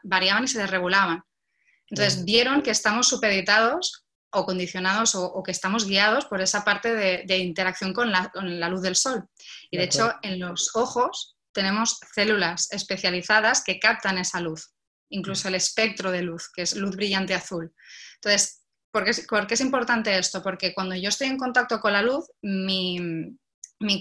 [0.04, 1.24] variaban y se desregulaban.
[1.88, 7.38] Entonces vieron que estamos supeditados o condicionados o, que estamos guiados por esa parte de,
[7.38, 9.30] interacción con la, con la, luz del sol.
[9.70, 14.74] Y de hecho, en los ojos tenemos células especializadas que captan esa luz,
[15.10, 17.74] incluso el espectro de luz, que es luz brillante azul.
[18.16, 20.42] Entonces, ¿por qué, es importante esto?
[20.44, 23.38] Porque cuando yo estoy en contacto con la luz, mi,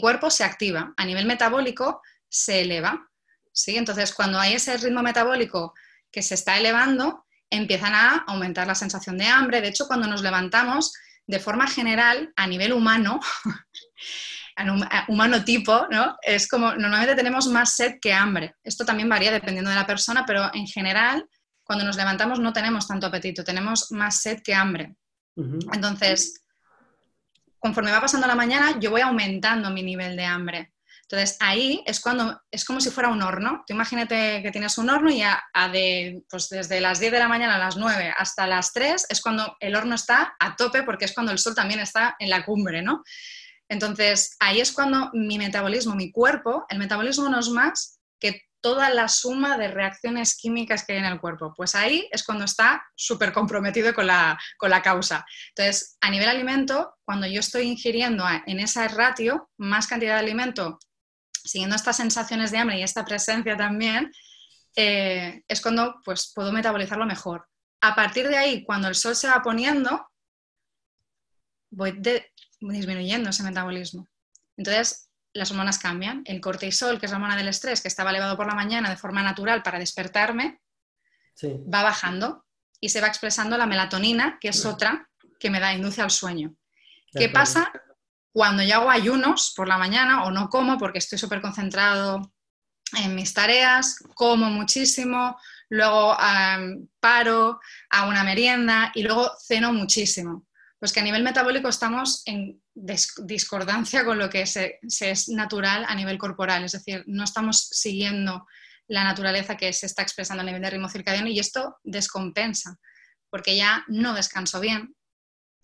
[0.00, 3.08] cuerpo se activa, a nivel metabólico se eleva.
[3.52, 3.76] ¿sí?
[3.76, 5.74] Entonces, cuando hay ese ritmo metabólico
[6.10, 9.60] que se está elevando, empiezan a aumentar la sensación de hambre.
[9.60, 10.92] De hecho, cuando nos levantamos,
[11.26, 13.20] de forma general, a nivel humano,
[15.08, 16.16] humano tipo, ¿no?
[16.22, 18.54] Es como, normalmente tenemos más sed que hambre.
[18.62, 21.24] Esto también varía dependiendo de la persona, pero en general,
[21.62, 24.94] cuando nos levantamos no tenemos tanto apetito, tenemos más sed que hambre.
[25.36, 26.44] Entonces,
[27.58, 30.72] conforme va pasando la mañana, yo voy aumentando mi nivel de hambre.
[31.12, 33.64] Entonces, ahí es cuando es como si fuera un horno.
[33.66, 37.28] Tú imagínate que tienes un horno y a, de, pues desde las 10 de la
[37.28, 41.04] mañana a las 9 hasta las 3 es cuando el horno está a tope porque
[41.04, 43.02] es cuando el sol también está en la cumbre, ¿no?
[43.72, 48.90] Entonces, ahí es cuando mi metabolismo, mi cuerpo, el metabolismo no es más que toda
[48.90, 51.54] la suma de reacciones químicas que hay en el cuerpo.
[51.56, 54.38] Pues ahí es cuando está súper comprometido con la,
[54.84, 55.24] causa.
[55.56, 60.78] Entonces, a nivel alimento, cuando yo estoy ingiriendo en esa ratio más cantidad de alimento,
[61.32, 64.12] siguiendo estas sensaciones de hambre y esta presencia también,
[64.76, 67.48] eh, es cuando pues, puedo metabolizarlo mejor.
[67.80, 70.06] A partir de ahí, cuando el sol se va poniendo,
[71.70, 72.31] voy de,
[72.70, 74.08] disminuyendo ese metabolismo.
[74.56, 76.22] Entonces, las hormonas cambian.
[76.26, 78.96] El cortisol, que es la hormona del estrés, que estaba elevado por la mañana de
[78.96, 80.60] forma natural para despertarme,
[81.42, 82.44] va bajando
[82.80, 85.08] y se va expresando la melatonina, que es otra
[85.40, 86.54] que me da, induce al sueño.
[87.12, 87.72] ¿Qué pasa
[88.30, 92.32] cuando yo hago ayunos por la mañana o no como porque estoy súper concentrado
[92.98, 95.36] en mis tareas, como muchísimo,
[95.68, 96.16] luego
[97.00, 100.46] paro, hago una merienda y luego ceno muchísimo?
[100.82, 106.18] Pues que a nivel metabólico estamos en discordancia con lo que es natural a nivel
[106.18, 108.48] corporal, es decir, no estamos siguiendo
[108.88, 112.80] la naturaleza que se está expresando a nivel de ritmo circadiano y esto descompensa,
[113.30, 114.96] porque ya no descanso bien,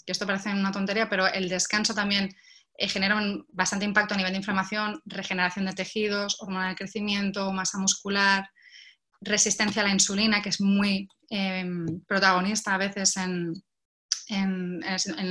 [0.07, 2.33] que esto parece una tontería, pero el descanso también
[2.77, 7.53] eh, genera un bastante impacto a nivel de inflamación, regeneración de tejidos, hormona del crecimiento,
[7.53, 8.49] masa muscular,
[9.21, 13.53] resistencia a la insulina, que es muy em, protagonista a veces en,
[14.29, 14.81] en,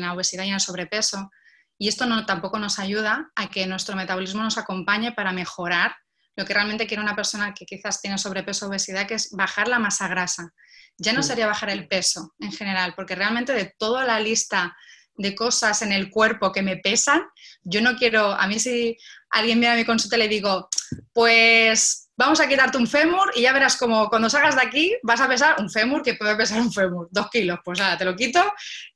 [0.01, 1.31] la obesidad y en el sobrepeso.
[1.77, 5.95] Y esto no, tampoco nos ayuda a que nuestro metabolismo nos acompañe para mejorar
[6.35, 9.67] lo que realmente quiere una persona que quizás tiene sobrepeso o obesidad, que es bajar
[9.67, 10.53] la masa grasa.
[10.97, 14.75] Ya no sería bajar el peso en general, porque realmente de toda la lista
[15.15, 17.23] de cosas en el cuerpo que me pesan,
[17.63, 18.97] yo no quiero, a mí si
[19.31, 20.69] alguien viene a mi consulta le digo,
[21.11, 25.22] pues vamos a quitarte un fémur y ya verás como cuando salgas de aquí vas
[25.22, 28.15] a pesar un fémur que puede pesar un fémur, dos kilos, pues nada, te lo
[28.15, 28.43] quito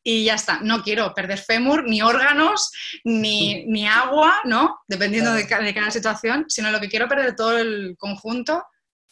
[0.03, 0.59] y ya está.
[0.61, 2.71] No quiero perder fémur, ni órganos,
[3.03, 4.79] ni, ni agua, ¿no?
[4.87, 8.65] Dependiendo de, cada situación, sino lo que quiero perder todo el conjunto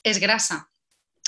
[0.04, 0.70] es grasa.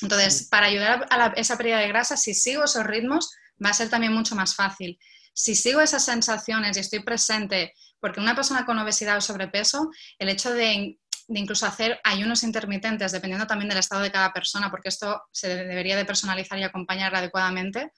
[0.01, 3.31] Entonces, para ayudar a esa pérdida de grasa, si sigo esos ritmos,
[3.63, 4.97] va a ser también mucho más fácil.
[5.33, 10.29] Si sigo esas sensaciones y estoy presente, porque una persona con obesidad o sobrepeso, el
[10.29, 10.97] hecho de
[11.31, 15.47] de incluso hacer ayunos intermitentes, dependiendo también del estado de cada persona, porque esto se
[15.55, 17.91] debería de personalizar y acompañar adecuadamente,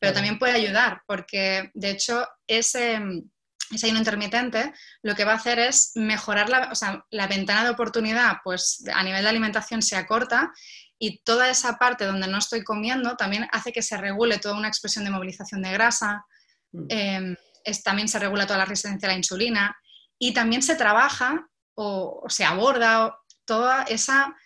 [0.00, 3.00] pero también puede ayudar, porque de hecho ese,
[3.70, 4.72] ese ayuno intermitente
[5.02, 8.82] lo que va a hacer es mejorar la, o sea, la ventana de oportunidad, pues
[8.92, 10.52] a nivel de alimentación se acorta
[10.98, 14.68] y toda esa parte donde no estoy comiendo también hace que se regule toda una
[14.68, 16.24] expresión de movilización de grasa,
[16.72, 16.86] mm.
[16.88, 19.76] em, es, también se regula toda la resistencia a la insulina
[20.18, 21.46] y también se trabaja
[21.82, 23.16] o, se aborda
[23.46, 24.36] toda esa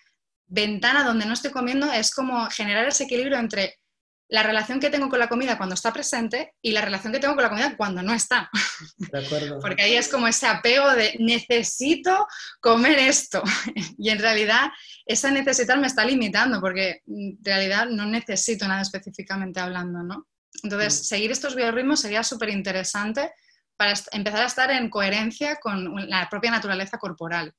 [0.47, 3.81] ventana donde no estoy comiendo, es como generar ese equilibrio entre
[4.29, 7.35] la relación que tengo con la comida cuando está presente y la relación que tengo
[7.35, 8.49] con la comida cuando no está.
[8.97, 9.59] De acuerdo.
[9.61, 12.27] Porque ahí es como ese apego de necesito
[12.61, 13.43] comer esto.
[13.99, 14.71] Y en realidad
[15.07, 20.29] esa necesitar me está limitando porque en realidad no necesito nada específicamente hablando, ¿no?
[20.63, 21.05] Entonces, mm.
[21.05, 23.33] seguir estos biorritmos sería súper interesante
[23.77, 27.55] para empezar a estar en coherencia con la propia naturaleza corporal.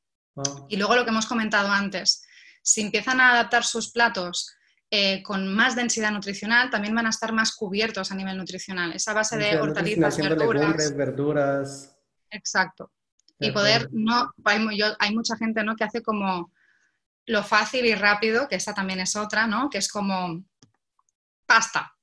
[0.68, 2.26] Y luego lo que hemos comentado antes,
[2.62, 4.54] si empiezan a adaptar sus platos
[4.92, 8.94] eh, con más densidad nutricional, también van a estar más cubiertos a nivel nutricional.
[8.94, 10.96] Esa base de hortalizas, verduras.
[10.96, 11.98] verduras.
[12.30, 12.92] Exacto.
[13.40, 14.66] Y poder, no, hay,
[15.00, 15.76] hay, mucha gente ¿no?
[15.76, 16.52] que hace como
[17.26, 19.70] lo fácil y rápido, que esa también es otra, ¿no?
[19.70, 20.44] que es como
[21.46, 21.95] pasta.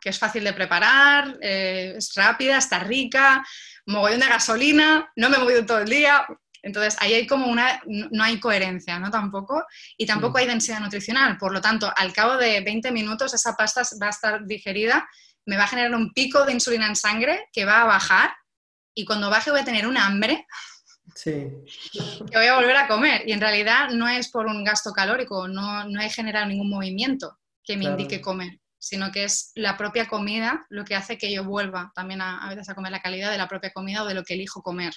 [0.00, 3.44] Que es fácil de preparar, eh, es rápida, está rica,
[3.86, 6.26] mogollón de gasolina, no me he movido todo el día.
[6.62, 9.10] Entonces, ahí hay como una, no hay coherencia, ¿no?
[9.10, 9.64] Tampoco,
[9.96, 11.36] y tampoco hay densidad nutricional.
[11.36, 15.08] Por lo tanto, al cabo de 20 minutos esa pasta va a estar digerida,
[15.44, 18.34] me va a generar un pico de insulina en sangre que va a bajar
[18.94, 20.46] y cuando baje voy a tener un hambre
[21.14, 21.46] Sí.
[22.30, 23.22] que voy a volver a comer.
[23.28, 27.38] Y en realidad no es por un gasto calórico, no, no he generado ningún movimiento
[27.62, 31.42] que me indique comer sino que es la propia comida lo que hace que yo
[31.42, 34.22] vuelva también a, veces a comer la calidad de la propia comida o de lo
[34.22, 34.92] que elijo comer.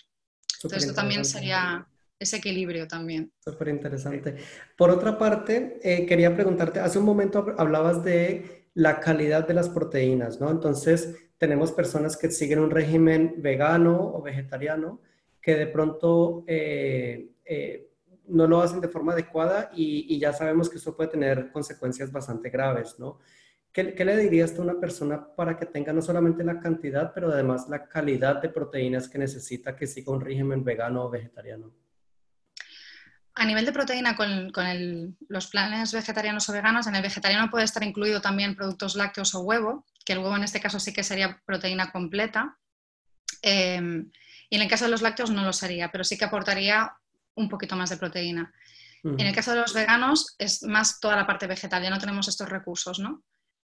[0.58, 1.88] Entonces esto también sería
[2.20, 3.32] ese equilibrio también.
[3.40, 4.36] Súper interesante.
[4.78, 9.70] Por otra parte, eh, quería preguntarte, hace un momento hablabas de la calidad de las
[9.70, 10.52] proteínas, ¿no?
[10.52, 15.02] Entonces, tenemos personas que siguen un régimen vegano o vegetariano
[15.42, 17.90] que de pronto eh, eh,
[18.28, 22.12] no lo hacen de forma adecuada y, y, ya sabemos que eso puede tener consecuencias
[22.12, 23.20] bastante graves, ¿no?
[23.96, 27.70] ¿Qué, le dirías a una persona para que tenga no solamente la cantidad, pero además
[27.70, 31.72] la calidad de proteínas que necesita que siga un régimen vegano o vegetariano?
[33.36, 34.52] A nivel de proteína, con,
[35.30, 39.42] los planes vegetarianos o veganos, en el vegetariano puede estar incluido también productos lácteos o
[39.42, 42.58] huevo, que el huevo en este caso sí que sería proteína completa.
[43.42, 44.12] Em,
[44.50, 46.92] y en el caso de los lácteos no lo sería, pero sí que aportaría
[47.36, 48.54] un poquito más de proteína.
[49.02, 52.28] En el caso de los veganos es más toda la parte vegetal, ya no tenemos
[52.28, 53.24] estos recursos, ¿no?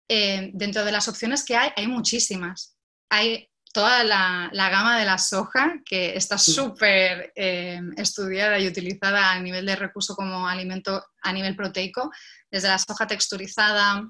[0.07, 2.77] Eh, dentro de las opciones que hay, hay muchísimas.
[3.09, 9.39] Hay toda la, gama de la soja, que está súper eh, estudiada y utilizada a
[9.41, 12.09] nivel de recurso como alimento a nivel proteico,
[12.49, 14.09] desde la soja texturizada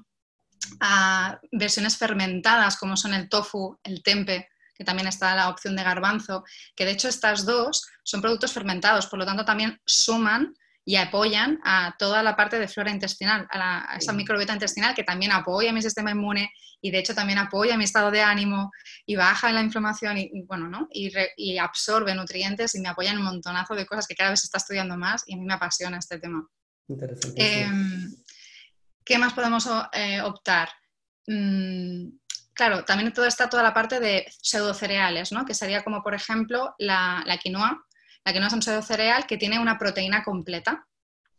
[0.78, 5.82] a versiones fermentadas como son el tofu, el tempe, que también está la opción de
[5.82, 6.44] garbanzo,
[6.76, 10.54] que de hecho estas dos son productos fermentados, por lo tanto también suman
[10.88, 15.32] y apoyan a toda la parte de flora intestinal, a, esa microbiota intestinal que también
[15.32, 18.70] apoya mi sistema inmune y de hecho también apoya mi estado de ánimo
[19.04, 20.86] y baja la inflamación y, bueno, ¿no?
[20.92, 24.46] y, absorbe nutrientes y me apoya en un montonazo de cosas que cada vez se
[24.46, 26.46] está estudiando más y a mí me apasiona este tema.
[26.86, 27.62] Interesante.
[27.62, 28.14] Em,
[29.04, 30.68] ¿Qué más podemos eh, optar?
[31.26, 32.10] Mm,
[32.54, 35.44] claro, también todo está toda la parte de pseudocereales, ¿no?
[35.44, 37.84] que sería como por ejemplo la, la quinoa,
[38.26, 40.84] la que no es un pseudo cereal que tiene una proteína completa.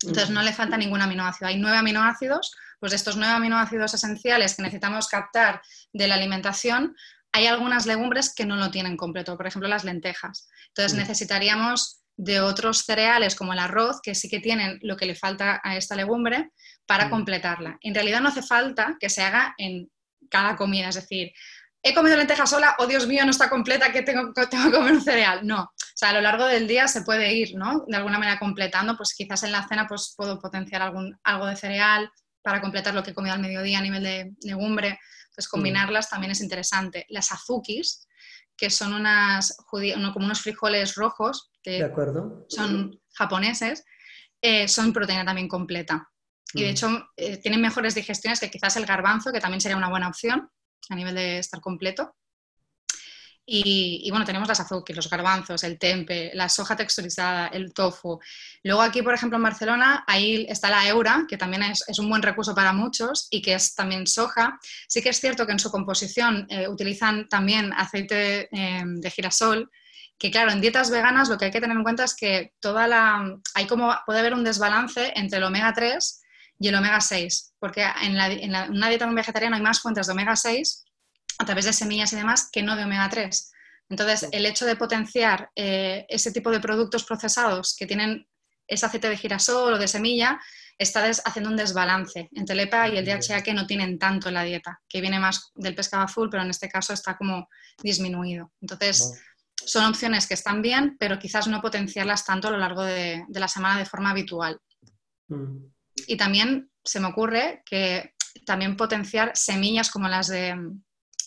[0.02, 1.50] Entonces no le falta ningún aminoácido.
[1.50, 5.62] Hay nueve aminoácidos, pues de estos nueve aminoácidos esenciales que necesitamos captar
[5.92, 6.96] de la alimentación,
[7.34, 10.48] hay algunas legumbres que no lo tienen completo, por ejemplo las lentejas.
[10.70, 15.14] Entonces necesitaríamos de otros cereales como el arroz, que sí que tienen lo que le
[15.14, 16.52] falta a esta legumbre
[16.86, 17.78] para completarla.
[17.82, 19.92] En realidad no hace falta que se haga en
[20.30, 21.32] cada comida, es decir,
[21.88, 24.94] he comido lentejas sola, oh Dios mío, no está completa, que tengo, tengo que comer
[24.94, 25.46] un cereal.
[25.46, 27.86] No, o sea, a lo largo del día se puede ir, ¿no?
[27.88, 31.56] De alguna manera completando, pues quizás en la cena pues puedo potenciar algún, algo de
[31.56, 32.12] cereal
[32.42, 35.00] para completar lo que he comido al mediodía a nivel de legumbre.
[35.26, 37.06] Entonces, combinarlas también es interesante.
[37.10, 38.08] Las azukis,
[38.56, 41.92] que son unas como unos frijoles rojos, que
[42.50, 43.84] son japoneses,
[44.42, 46.10] eh, son proteína también completa.
[46.54, 46.72] Y de mm.
[46.72, 50.50] hecho eh, tienen mejores digestiones que quizás el garbanzo, que también sería una buena opción
[50.90, 52.16] a nivel de estar completo.
[53.50, 58.20] Y, bueno, tenemos las azuki, los garbanzos, el tempe, la soja texturizada, el tofu.
[58.62, 62.22] Luego aquí, por ejemplo, en Barcelona, ahí está la eura, que también es, un buen
[62.22, 64.60] recurso para muchos y que es también soja.
[64.90, 69.72] Sí que es cierto que en su composición eh, utilizan también aceite eh, de girasol,
[70.18, 72.86] que claro, en dietas veganas lo que hay que tener en cuenta es que toda
[72.86, 76.22] la, hay como, puede haber un desbalance entre el omega 3
[76.60, 80.36] y el omega 6, porque en, en una dieta vegetariana hay más fuentes de omega
[80.36, 80.86] 6
[81.40, 83.52] a través de semillas y demás que no de omega 3.
[83.90, 88.28] Entonces, el hecho de potenciar eh, ese tipo de productos procesados que tienen
[88.68, 90.40] ese aceite de girasol o de semilla,
[90.78, 94.36] está haciendo un desbalance entre el EPA y el DHA que no tienen tanto en
[94.36, 97.50] la dieta, que viene más del pescado azul, pero en este caso está como
[97.82, 98.52] disminuido.
[98.62, 99.20] Entonces,
[99.56, 103.48] son opciones que están bien, pero quizás no potenciarlas tanto a lo largo de, la
[103.48, 104.60] semana de forma habitual.
[105.30, 105.66] Mm.
[106.06, 108.14] Y también se me ocurre que
[108.46, 110.56] también potenciar semillas como las de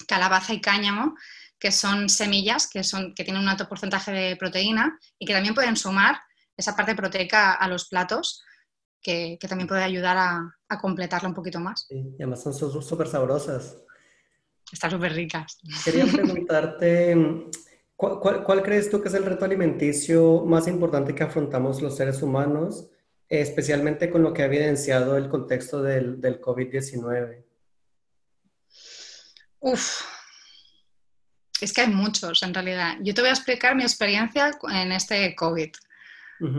[0.07, 1.14] calabaza y cáñamo,
[1.59, 5.55] que son semillas que, son, que tienen un alto porcentaje de proteína y que también
[5.55, 6.16] pueden sumar
[6.57, 8.43] esa parte proteica a los platos,
[9.03, 11.87] que, también puede ayudar a, completarlo un poquito más.
[11.89, 13.77] Sí, y además son súper sabrosas.
[14.71, 15.59] Están súper ricas.
[15.85, 17.16] Quería preguntarte,
[17.97, 22.89] ¿cuál, crees tú que es el reto alimenticio más importante que afrontamos los seres humanos,
[23.31, 27.45] especialmente con lo que ha evidenciado el contexto del, del COVID-19?
[29.61, 30.03] Uf,
[31.61, 32.97] es que hay muchos en realidad.
[33.03, 35.70] Yo te voy a explicar mi experiencia en este COVID.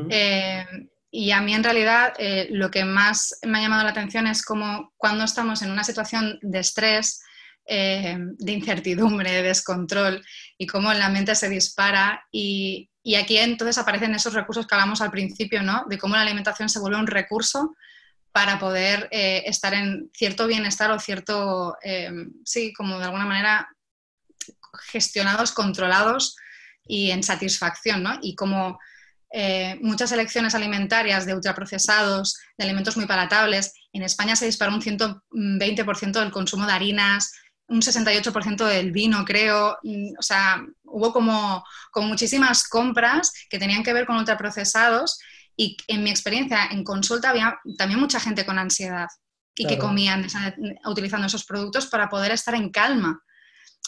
[0.09, 0.65] Eh,
[1.09, 4.45] y a mí en realidad eh, lo que más me ha llamado la atención es
[4.45, 7.23] cómo cuando estamos en una situación de estrés,
[7.65, 10.23] eh, de incertidumbre, de descontrol
[10.57, 15.01] y cómo la mente se dispara y, y, aquí entonces aparecen esos recursos que hablamos
[15.01, 15.85] al principio, ¿no?
[15.87, 17.75] De cómo la alimentación se vuelve un recurso
[18.31, 22.11] para poder eh, estar en cierto bienestar o cierto, eh,
[22.45, 23.69] sí, como de alguna manera
[24.91, 26.35] gestionados, controlados
[26.85, 28.19] y en satisfacción, ¿no?
[28.21, 28.79] Y como
[29.33, 34.81] eh, muchas elecciones alimentarias de ultraprocesados, de alimentos muy palatables, en España se disparó un
[34.81, 37.33] 120% del consumo de harinas,
[37.71, 39.77] un 68% del vino, creo.
[40.19, 45.19] O sea, hubo como, como muchísimas compras que tenían que ver con ultraprocesados
[45.55, 49.07] y en mi experiencia en consulta había también mucha gente con ansiedad
[49.55, 50.25] y que comían
[50.85, 53.21] utilizando esos productos para poder estar en calma.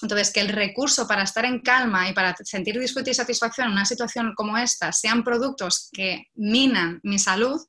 [0.02, 3.74] Entonces, que el recurso para estar en calma y para sentir disfrute y satisfacción en
[3.74, 7.60] una situación como esta sean productos que minan mi salud,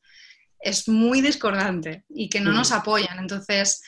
[0.58, 3.18] es muy discordante y que no nos apoyan.
[3.18, 3.82] Entonces,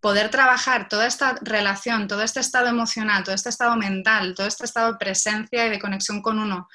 [0.00, 4.64] poder trabajar toda esta relación, todo este estado emocional, todo este estado mental, todo este
[4.64, 6.68] estado de presencia y de conexión con uno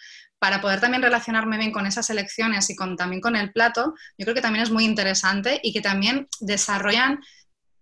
[0.44, 4.26] para poder también relacionarme bien con esas elecciones y con, también con el plato, yo
[4.26, 7.22] creo que también es muy interesante y que también desarrollan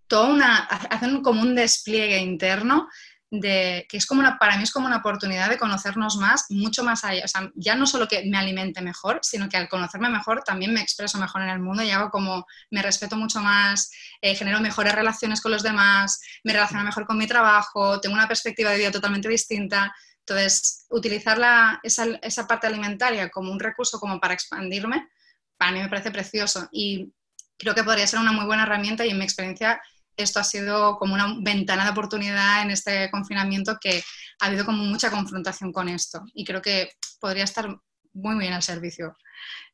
[0.06, 2.88] toda una, hacen como un despliegue interno
[3.32, 7.02] de, que es como para mí es como una oportunidad de conocernos más, mucho más
[7.02, 7.24] allá.
[7.24, 10.74] O sea, ya no solo que me alimente mejor, sino que al conocerme mejor también
[10.74, 14.60] me expreso mejor en el mundo y hago como, me respeto mucho más, eh, genero
[14.60, 18.76] mejores relaciones con los demás, me relaciono mejor con mi trabajo, tengo una perspectiva de
[18.76, 19.94] vida totalmente distinta.
[20.18, 25.08] Entonces, utilizar esa, parte alimentaria como un recurso como para expandirme,
[25.56, 27.10] para mí me parece precioso y
[27.56, 29.80] creo que podría ser una muy buena herramienta y en mi experiencia
[30.16, 34.02] esto ha sido como una ventana de oportunidad en este confinamiento que
[34.40, 36.22] ha habido como mucha confrontación con esto.
[36.34, 36.90] Y creo que
[37.20, 37.76] podría estar
[38.14, 39.16] muy bien al servicio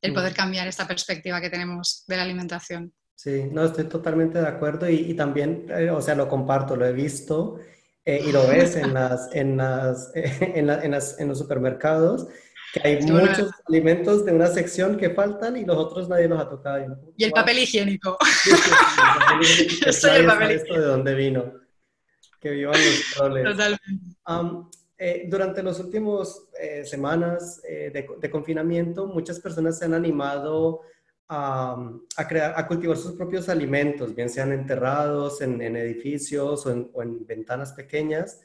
[0.01, 2.93] el poder cambiar esta perspectiva que tenemos de la alimentación.
[3.15, 6.93] Sí, no, estoy totalmente de acuerdo y, también, eh, o sea, lo comparto, lo he
[6.93, 7.59] visto
[8.05, 12.29] eh, y lo ves en, las, en, las, en, las, en, los supermercados,
[12.73, 16.49] que hay muchos alimentos de una sección que faltan y los otros nadie los ha
[16.49, 16.99] tocado.
[17.17, 18.19] Y el papel higiénico.
[19.91, 20.81] Sí, el papel higiénico.
[20.81, 21.53] ¿De dónde vino?
[22.41, 23.45] Que vivan los troles.
[23.45, 24.79] Totalmente.
[25.01, 30.81] Eh, durante las últimas eh, semanas de, de, confinamiento, muchas personas se han animado
[31.29, 37.73] a, crear, a cultivar sus propios alimentos, bien sean enterrados en, edificios o en, ventanas
[37.73, 38.41] pequeñas.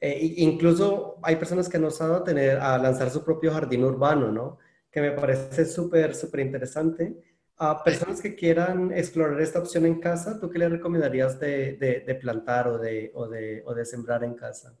[0.00, 4.30] E incluso hay personas que han osado a, tener, a lanzar su propio jardín urbano,
[4.30, 4.58] ¿no?
[4.90, 7.16] Que me parece súper, súper interesante.
[7.56, 11.76] A personas que quieran explorar esta opción en casa, ¿tú qué les recomendarías de,
[12.06, 14.76] de, plantar o de, o, o de, sembrar en casa?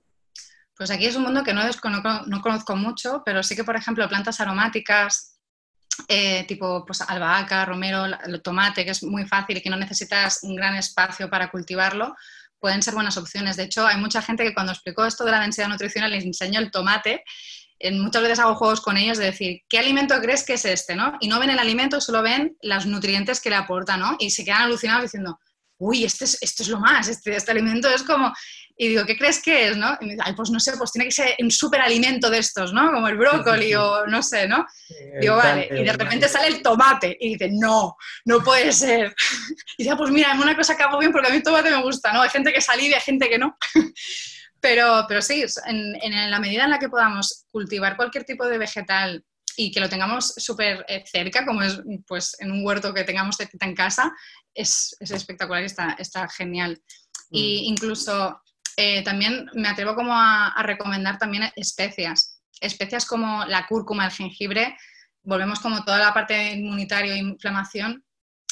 [0.76, 1.62] Pues aquí es un mundo que no,
[2.26, 5.34] no conozco mucho, pero sí que, por ejemplo, plantas aromáticas,
[6.08, 10.40] eh, tipo pues, albahaca, romero, el tomate, que es muy fácil y que no necesitas
[10.42, 12.14] un gran espacio para cultivarlo,
[12.64, 13.58] pueden ser buenas opciones.
[13.58, 16.60] De hecho, hay mucha gente que cuando explicó esto de la densidad nutricional les enseño
[16.60, 17.22] el tomate
[17.92, 20.96] muchas veces hago juegos con ellos de decir, ¿qué alimento crees que es este?
[20.96, 21.18] ¿no?
[21.20, 24.16] Y no ven el alimento, solo ven los nutrientes que le aporta, ¿no?
[24.18, 25.38] Y se quedan alucinados diciendo,
[25.78, 28.32] uy, este es, esto es lo más, este, este alimento es como...
[28.76, 29.96] Y digo, ¿qué crees que es, no?
[30.00, 32.72] Y me dice, Ay, pues no sé, pues tiene que ser un superalimento de estos,
[32.72, 32.90] ¿no?
[32.90, 34.66] Como el brócoli o no sé, ¿no?
[35.20, 39.14] digo, vale, y de repente sale el tomate y dice, no, no puede ser.
[39.76, 41.42] Y dice, ah, pues mira, es una cosa que hago bien porque a mí el
[41.44, 42.22] tomate me gusta, ¿no?
[42.22, 43.56] Hay gente que saliva y hay gente que no.
[44.60, 48.56] Pero, pero sí, en, en, la medida en la que podamos cultivar cualquier tipo de
[48.56, 49.22] vegetal
[49.56, 53.36] y que lo tengamos súper eh, cerca, como es pues, en un huerto que tengamos
[53.40, 54.12] en casa,
[54.54, 56.82] es, es espectacular y está, está genial.
[57.30, 57.72] Y mm.
[57.72, 58.40] incluso
[58.76, 62.40] eh, también me atrevo como a, a, recomendar también especias.
[62.60, 64.76] Especias como la cúrcuma, el jengibre,
[65.22, 68.04] volvemos como toda la parte inmunitaria e inflamación.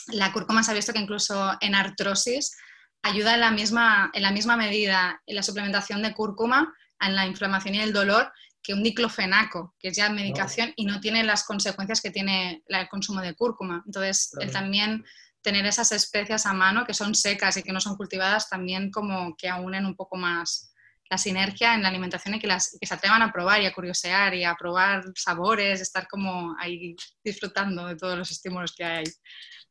[0.09, 2.57] La cúrcuma se ha visto que incluso en artrosis
[3.03, 6.73] ayuda en la misma, en la misma medida en la suplementación de cúrcuma
[7.03, 8.33] en la inflamación y el dolor
[8.63, 12.89] que un diclofenaco, que es ya medicación y no tiene las consecuencias que tiene el
[12.89, 13.83] consumo de cúrcuma.
[13.87, 15.05] Entonces, el también
[15.43, 19.35] tener esas especias a mano que son secas y que no son cultivadas también como
[19.37, 20.73] que aunen un poco más
[21.11, 23.75] la sinergia en la alimentación y que, las, que se atrevan a probar y a
[23.75, 29.05] curiosear y a probar sabores, estar como ahí disfrutando de todos los estímulos que hay.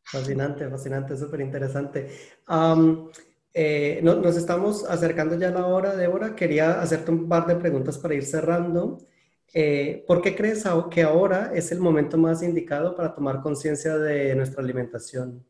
[0.04, 2.38] Fascinante, fascinante, súper interesante.
[3.54, 6.36] Eh, nos estamos acercando ya a la hora, Débora.
[6.36, 9.00] Quería hacerte un par de preguntas para ir cerrando.
[9.54, 14.34] Eh, ¿Por qué crees que ahora es el momento más indicado para tomar conciencia de
[14.36, 15.46] nuestra alimentación?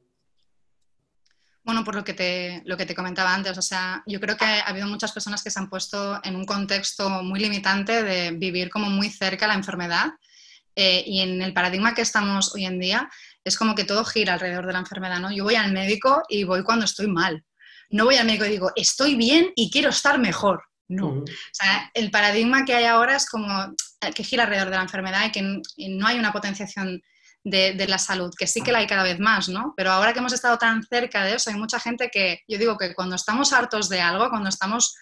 [1.64, 4.46] Bueno, por lo que, te, lo que te comentaba antes, o sea, yo creo que
[4.46, 8.72] ha habido muchas personas que se han puesto en un contexto muy limitante de vivir
[8.72, 10.08] como muy cerca la enfermedad
[10.76, 13.08] eh, y en el paradigma que estamos hoy en día
[13.44, 15.32] es como que todo gira alrededor de la enfermedad, ¿no?
[15.32, 17.46] Yo voy al médico y voy cuando estoy mal.
[17.92, 20.64] No voy al médico y digo, estoy bien y quiero estar mejor.
[20.88, 21.08] No.
[21.10, 23.48] O sea, el paradigma que hay ahora es como
[24.14, 27.02] que gira alrededor de la enfermedad y que no hay una potenciación
[27.44, 29.74] de, de, la salud, que sí que la hay cada vez más, ¿no?
[29.76, 32.78] Pero ahora que hemos estado tan cerca de eso, hay mucha gente que, yo digo
[32.78, 34.96] que cuando estamos hartos de algo, cuando estamos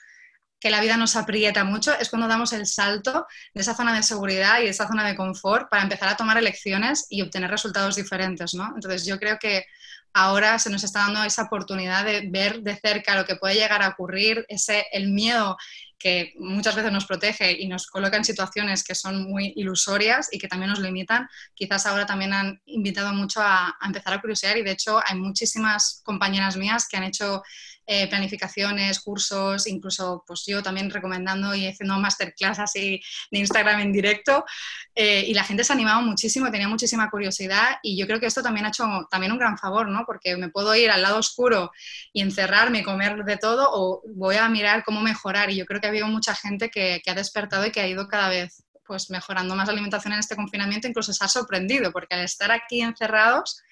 [0.59, 4.03] que la vida nos aprieta mucho, es cuando damos el salto de esa zona de
[4.03, 7.95] seguridad y de esa zona de confort para empezar a tomar elecciones y obtener resultados
[7.95, 8.73] diferentes, ¿no?
[8.75, 9.65] Entonces yo creo que
[10.13, 13.81] ahora se nos está dando esa oportunidad de ver de cerca lo que puede llegar
[13.81, 15.57] a ocurrir, ese, el miedo
[15.97, 20.39] que muchas veces nos protege y nos coloca en situaciones que son muy ilusorias y
[20.39, 24.57] que también nos limitan, quizás ahora también han invitado mucho a, a empezar a curiosear
[24.57, 27.43] y de hecho hay muchísimas compañeras mías que han hecho
[27.91, 33.91] eh, planificaciones, cursos, incluso pues yo también recomendando y haciendo masterclass así de Instagram en
[33.91, 34.45] directo
[34.93, 38.27] eh, y la gente se ha animado muchísimo, tenía muchísima curiosidad y yo creo que
[38.27, 40.03] esto también ha hecho también un gran favor, ¿no?
[40.05, 41.71] Porque me puedo ir al lado oscuro
[42.13, 45.81] y encerrarme y comer de todo o voy a mirar cómo mejorar y yo creo
[45.81, 48.65] que ha habido mucha gente que, que ha despertado y que ha ido cada vez
[48.85, 52.51] pues mejorando más la alimentación en este confinamiento, incluso se ha sorprendido, porque al estar
[52.51, 53.63] aquí encerrados,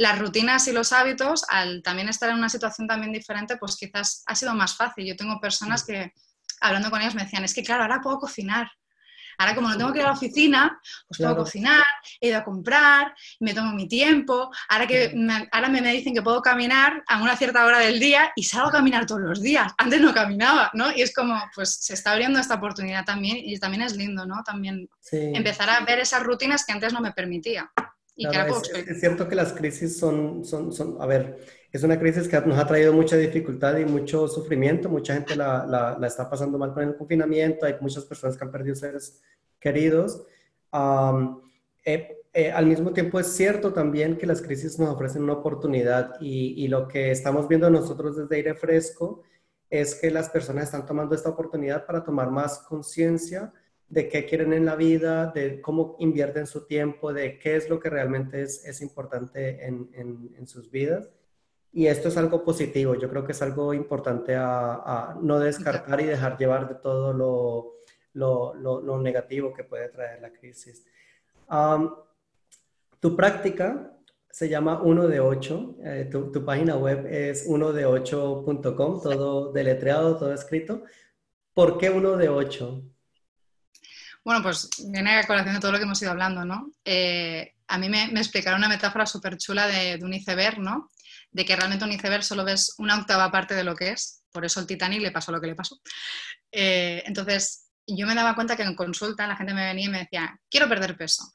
[0.00, 4.22] las rutinas y los hábitos, al también estar en una situación también diferente, pues quizás
[4.24, 5.04] ha sido más fácil.
[5.04, 6.14] Yo tengo personas que,
[6.62, 8.70] hablando con ellos, me decían, es que claro, ahora puedo cocinar.
[9.36, 11.84] Ahora como no tengo que ir a la oficina, pues puedo cocinar,
[12.18, 14.50] he ido a comprar, me tomo mi tiempo.
[14.70, 18.32] Ahora que me, ahora me, dicen que puedo caminar a una cierta hora del día
[18.36, 19.70] y salgo a caminar todos los días.
[19.76, 20.90] Antes no caminaba, ¿no?
[20.96, 24.42] Y es como, pues se está abriendo esta oportunidad también y también es lindo, ¿no?
[24.44, 27.70] También empezar a ver esas rutinas que antes no me permitía
[28.20, 31.38] es, cierto que las crisis son, son, son, a ver,
[31.72, 35.66] es una crisis que nos ha traído mucha dificultad y mucho sufrimiento, mucha gente la,
[35.66, 39.22] la, la está pasando mal con el confinamiento, hay muchas personas que han perdido seres
[39.58, 40.26] queridos.
[41.84, 46.14] Eh, eh, al mismo tiempo es cierto también que las crisis nos ofrecen una oportunidad
[46.20, 49.22] y, y lo que estamos viendo nosotros desde Aire Fresco
[49.68, 53.52] es que las personas están tomando esta oportunidad para tomar más conciencia
[53.90, 57.80] de qué quieren en la vida, de cómo invierten su tiempo, de qué es lo
[57.80, 61.10] que realmente es, es importante en, en, sus vidas.
[61.72, 66.04] Y esto es algo positivo, yo creo que es algo importante a, no descartar y
[66.04, 67.74] dejar llevar de todo lo,
[68.14, 70.84] lo, lo, negativo que puede traer la crisis.
[73.00, 73.96] tu práctica
[74.30, 79.52] se llama Uno de Ocho, eh, tu, tu, página web es uno de ocho.com, todo
[79.52, 80.84] deletreado, todo escrito.
[81.52, 82.84] ¿Por qué Uno de Ocho?
[84.24, 86.70] Bueno, pues viene a colación de todo lo que hemos ido hablando, ¿no?
[86.84, 90.90] Eh, a mí me, explicaron una metáfora súper chula de, un iceberg, ¿no?
[91.30, 94.44] De que realmente un iceberg solo ves una octava parte de lo que es, por
[94.44, 95.80] eso el Titanic le pasó lo que le pasó.
[96.52, 99.98] Eh, entonces, yo me daba cuenta que en consulta la gente me venía y me
[100.00, 101.32] decía, quiero perder peso.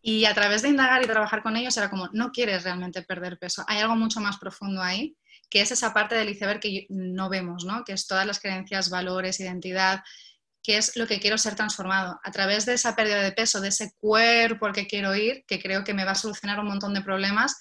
[0.00, 3.38] Y a través de indagar y trabajar con ellos era como, no quieres realmente perder
[3.38, 3.64] peso.
[3.66, 5.16] Hay algo mucho más profundo ahí,
[5.48, 7.84] que es esa parte del iceberg que no vemos, ¿no?
[7.84, 10.02] Que es todas las creencias, valores, identidad,
[10.64, 12.18] qué es lo que quiero ser transformado.
[12.24, 15.60] A través de esa pérdida de peso, de ese cuerpo al que quiero ir, que
[15.60, 17.56] creo que me va a solucionar un montón de problemas,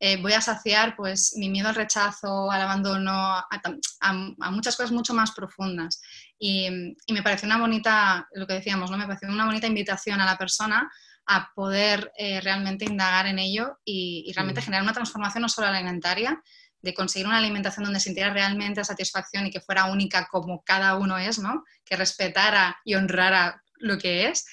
[0.00, 5.14] eh, voy a saciar pues, mi miedo al rechazo, al abandono, a, muchas cosas mucho
[5.14, 6.02] más profundas.
[6.38, 6.68] Y,
[7.08, 8.98] me pareció una bonita, lo que decíamos, ¿no?
[8.98, 10.90] me pareció una bonita invitación a la persona
[11.26, 16.42] a poder eh, realmente indagar en ello y, realmente generar una transformación no solo alimentaria,
[16.80, 21.18] de conseguir una alimentación donde sintiera realmente satisfacción y que fuera única como cada uno
[21.18, 21.64] es, ¿no?
[21.84, 24.46] que respetara y honrara lo que es,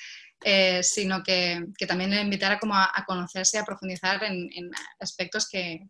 [0.43, 5.87] eh, sino que, también le invitara como a, conocerse y a profundizar en, aspectos que,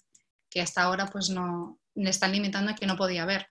[0.61, 3.47] hasta ahora pues no le están limitando y que no podía ver.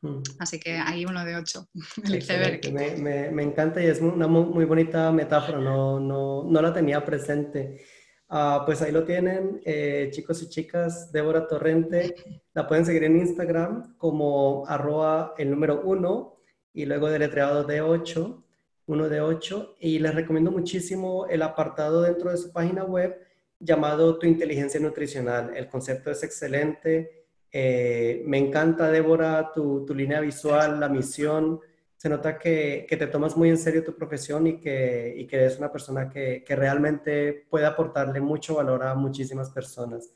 [0.00, 0.22] Mm.
[0.38, 1.68] Así que ahí uno de ocho,
[2.72, 7.84] Me, encanta y es una muy, bonita metáfora, no, no, no la tenía presente.
[8.28, 12.14] Ah, pues ahí lo tienen, eh, chicos y chicas, Débora Torrente,
[12.54, 16.36] la pueden seguir en Instagram como arroba el número uno
[16.72, 18.42] y luego deletreado de 8
[18.86, 23.18] uno de ocho, y les recomiendo muchísimo el apartado dentro de su página web
[23.58, 25.56] llamado Tu inteligencia nutricional.
[25.56, 27.26] El concepto es excelente.
[27.50, 31.60] Eh, me encanta, Débora, tu, tu, línea visual, la misión.
[31.96, 35.36] Se nota que, que, te tomas muy en serio tu profesión y que, y que
[35.36, 40.10] eres una persona que, que realmente puede aportarle mucho valor a muchísimas personas.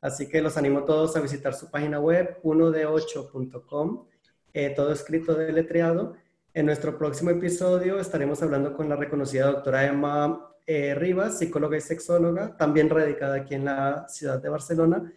[0.00, 4.06] Así que los animo a todos a visitar su página web, uno de 8.com,
[4.52, 6.14] eh, todo escrito deletreado.
[6.54, 11.80] En nuestro próximo episodio estaremos hablando con la reconocida doctora Emma eh, Rivas, psicóloga y
[11.80, 15.12] sexóloga, también radicada aquí en la ciudad de Barcelona,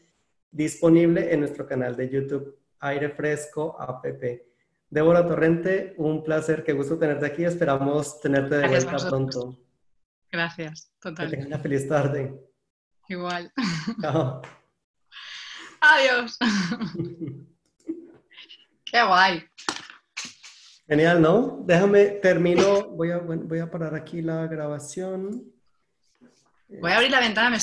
[0.51, 4.05] disponible en nuestro canal de YouTube Aire Fresco App.
[4.93, 7.43] Débora Torrente, un placer, qué gusto tenerte aquí.
[7.43, 9.57] Esperamos tenerte de vuelta pronto.
[10.31, 11.25] Gracias, total.
[11.25, 12.39] Que tengas una feliz tarde.
[13.09, 13.51] Igual.
[13.99, 14.43] Chao.
[15.81, 16.37] Adiós.
[18.85, 19.43] qué guay.
[20.87, 21.63] Genial, ¿no?
[21.65, 25.43] Déjame, termino, voy a, voy a parar aquí la grabación.
[26.67, 27.49] Voy a abrir la ventana,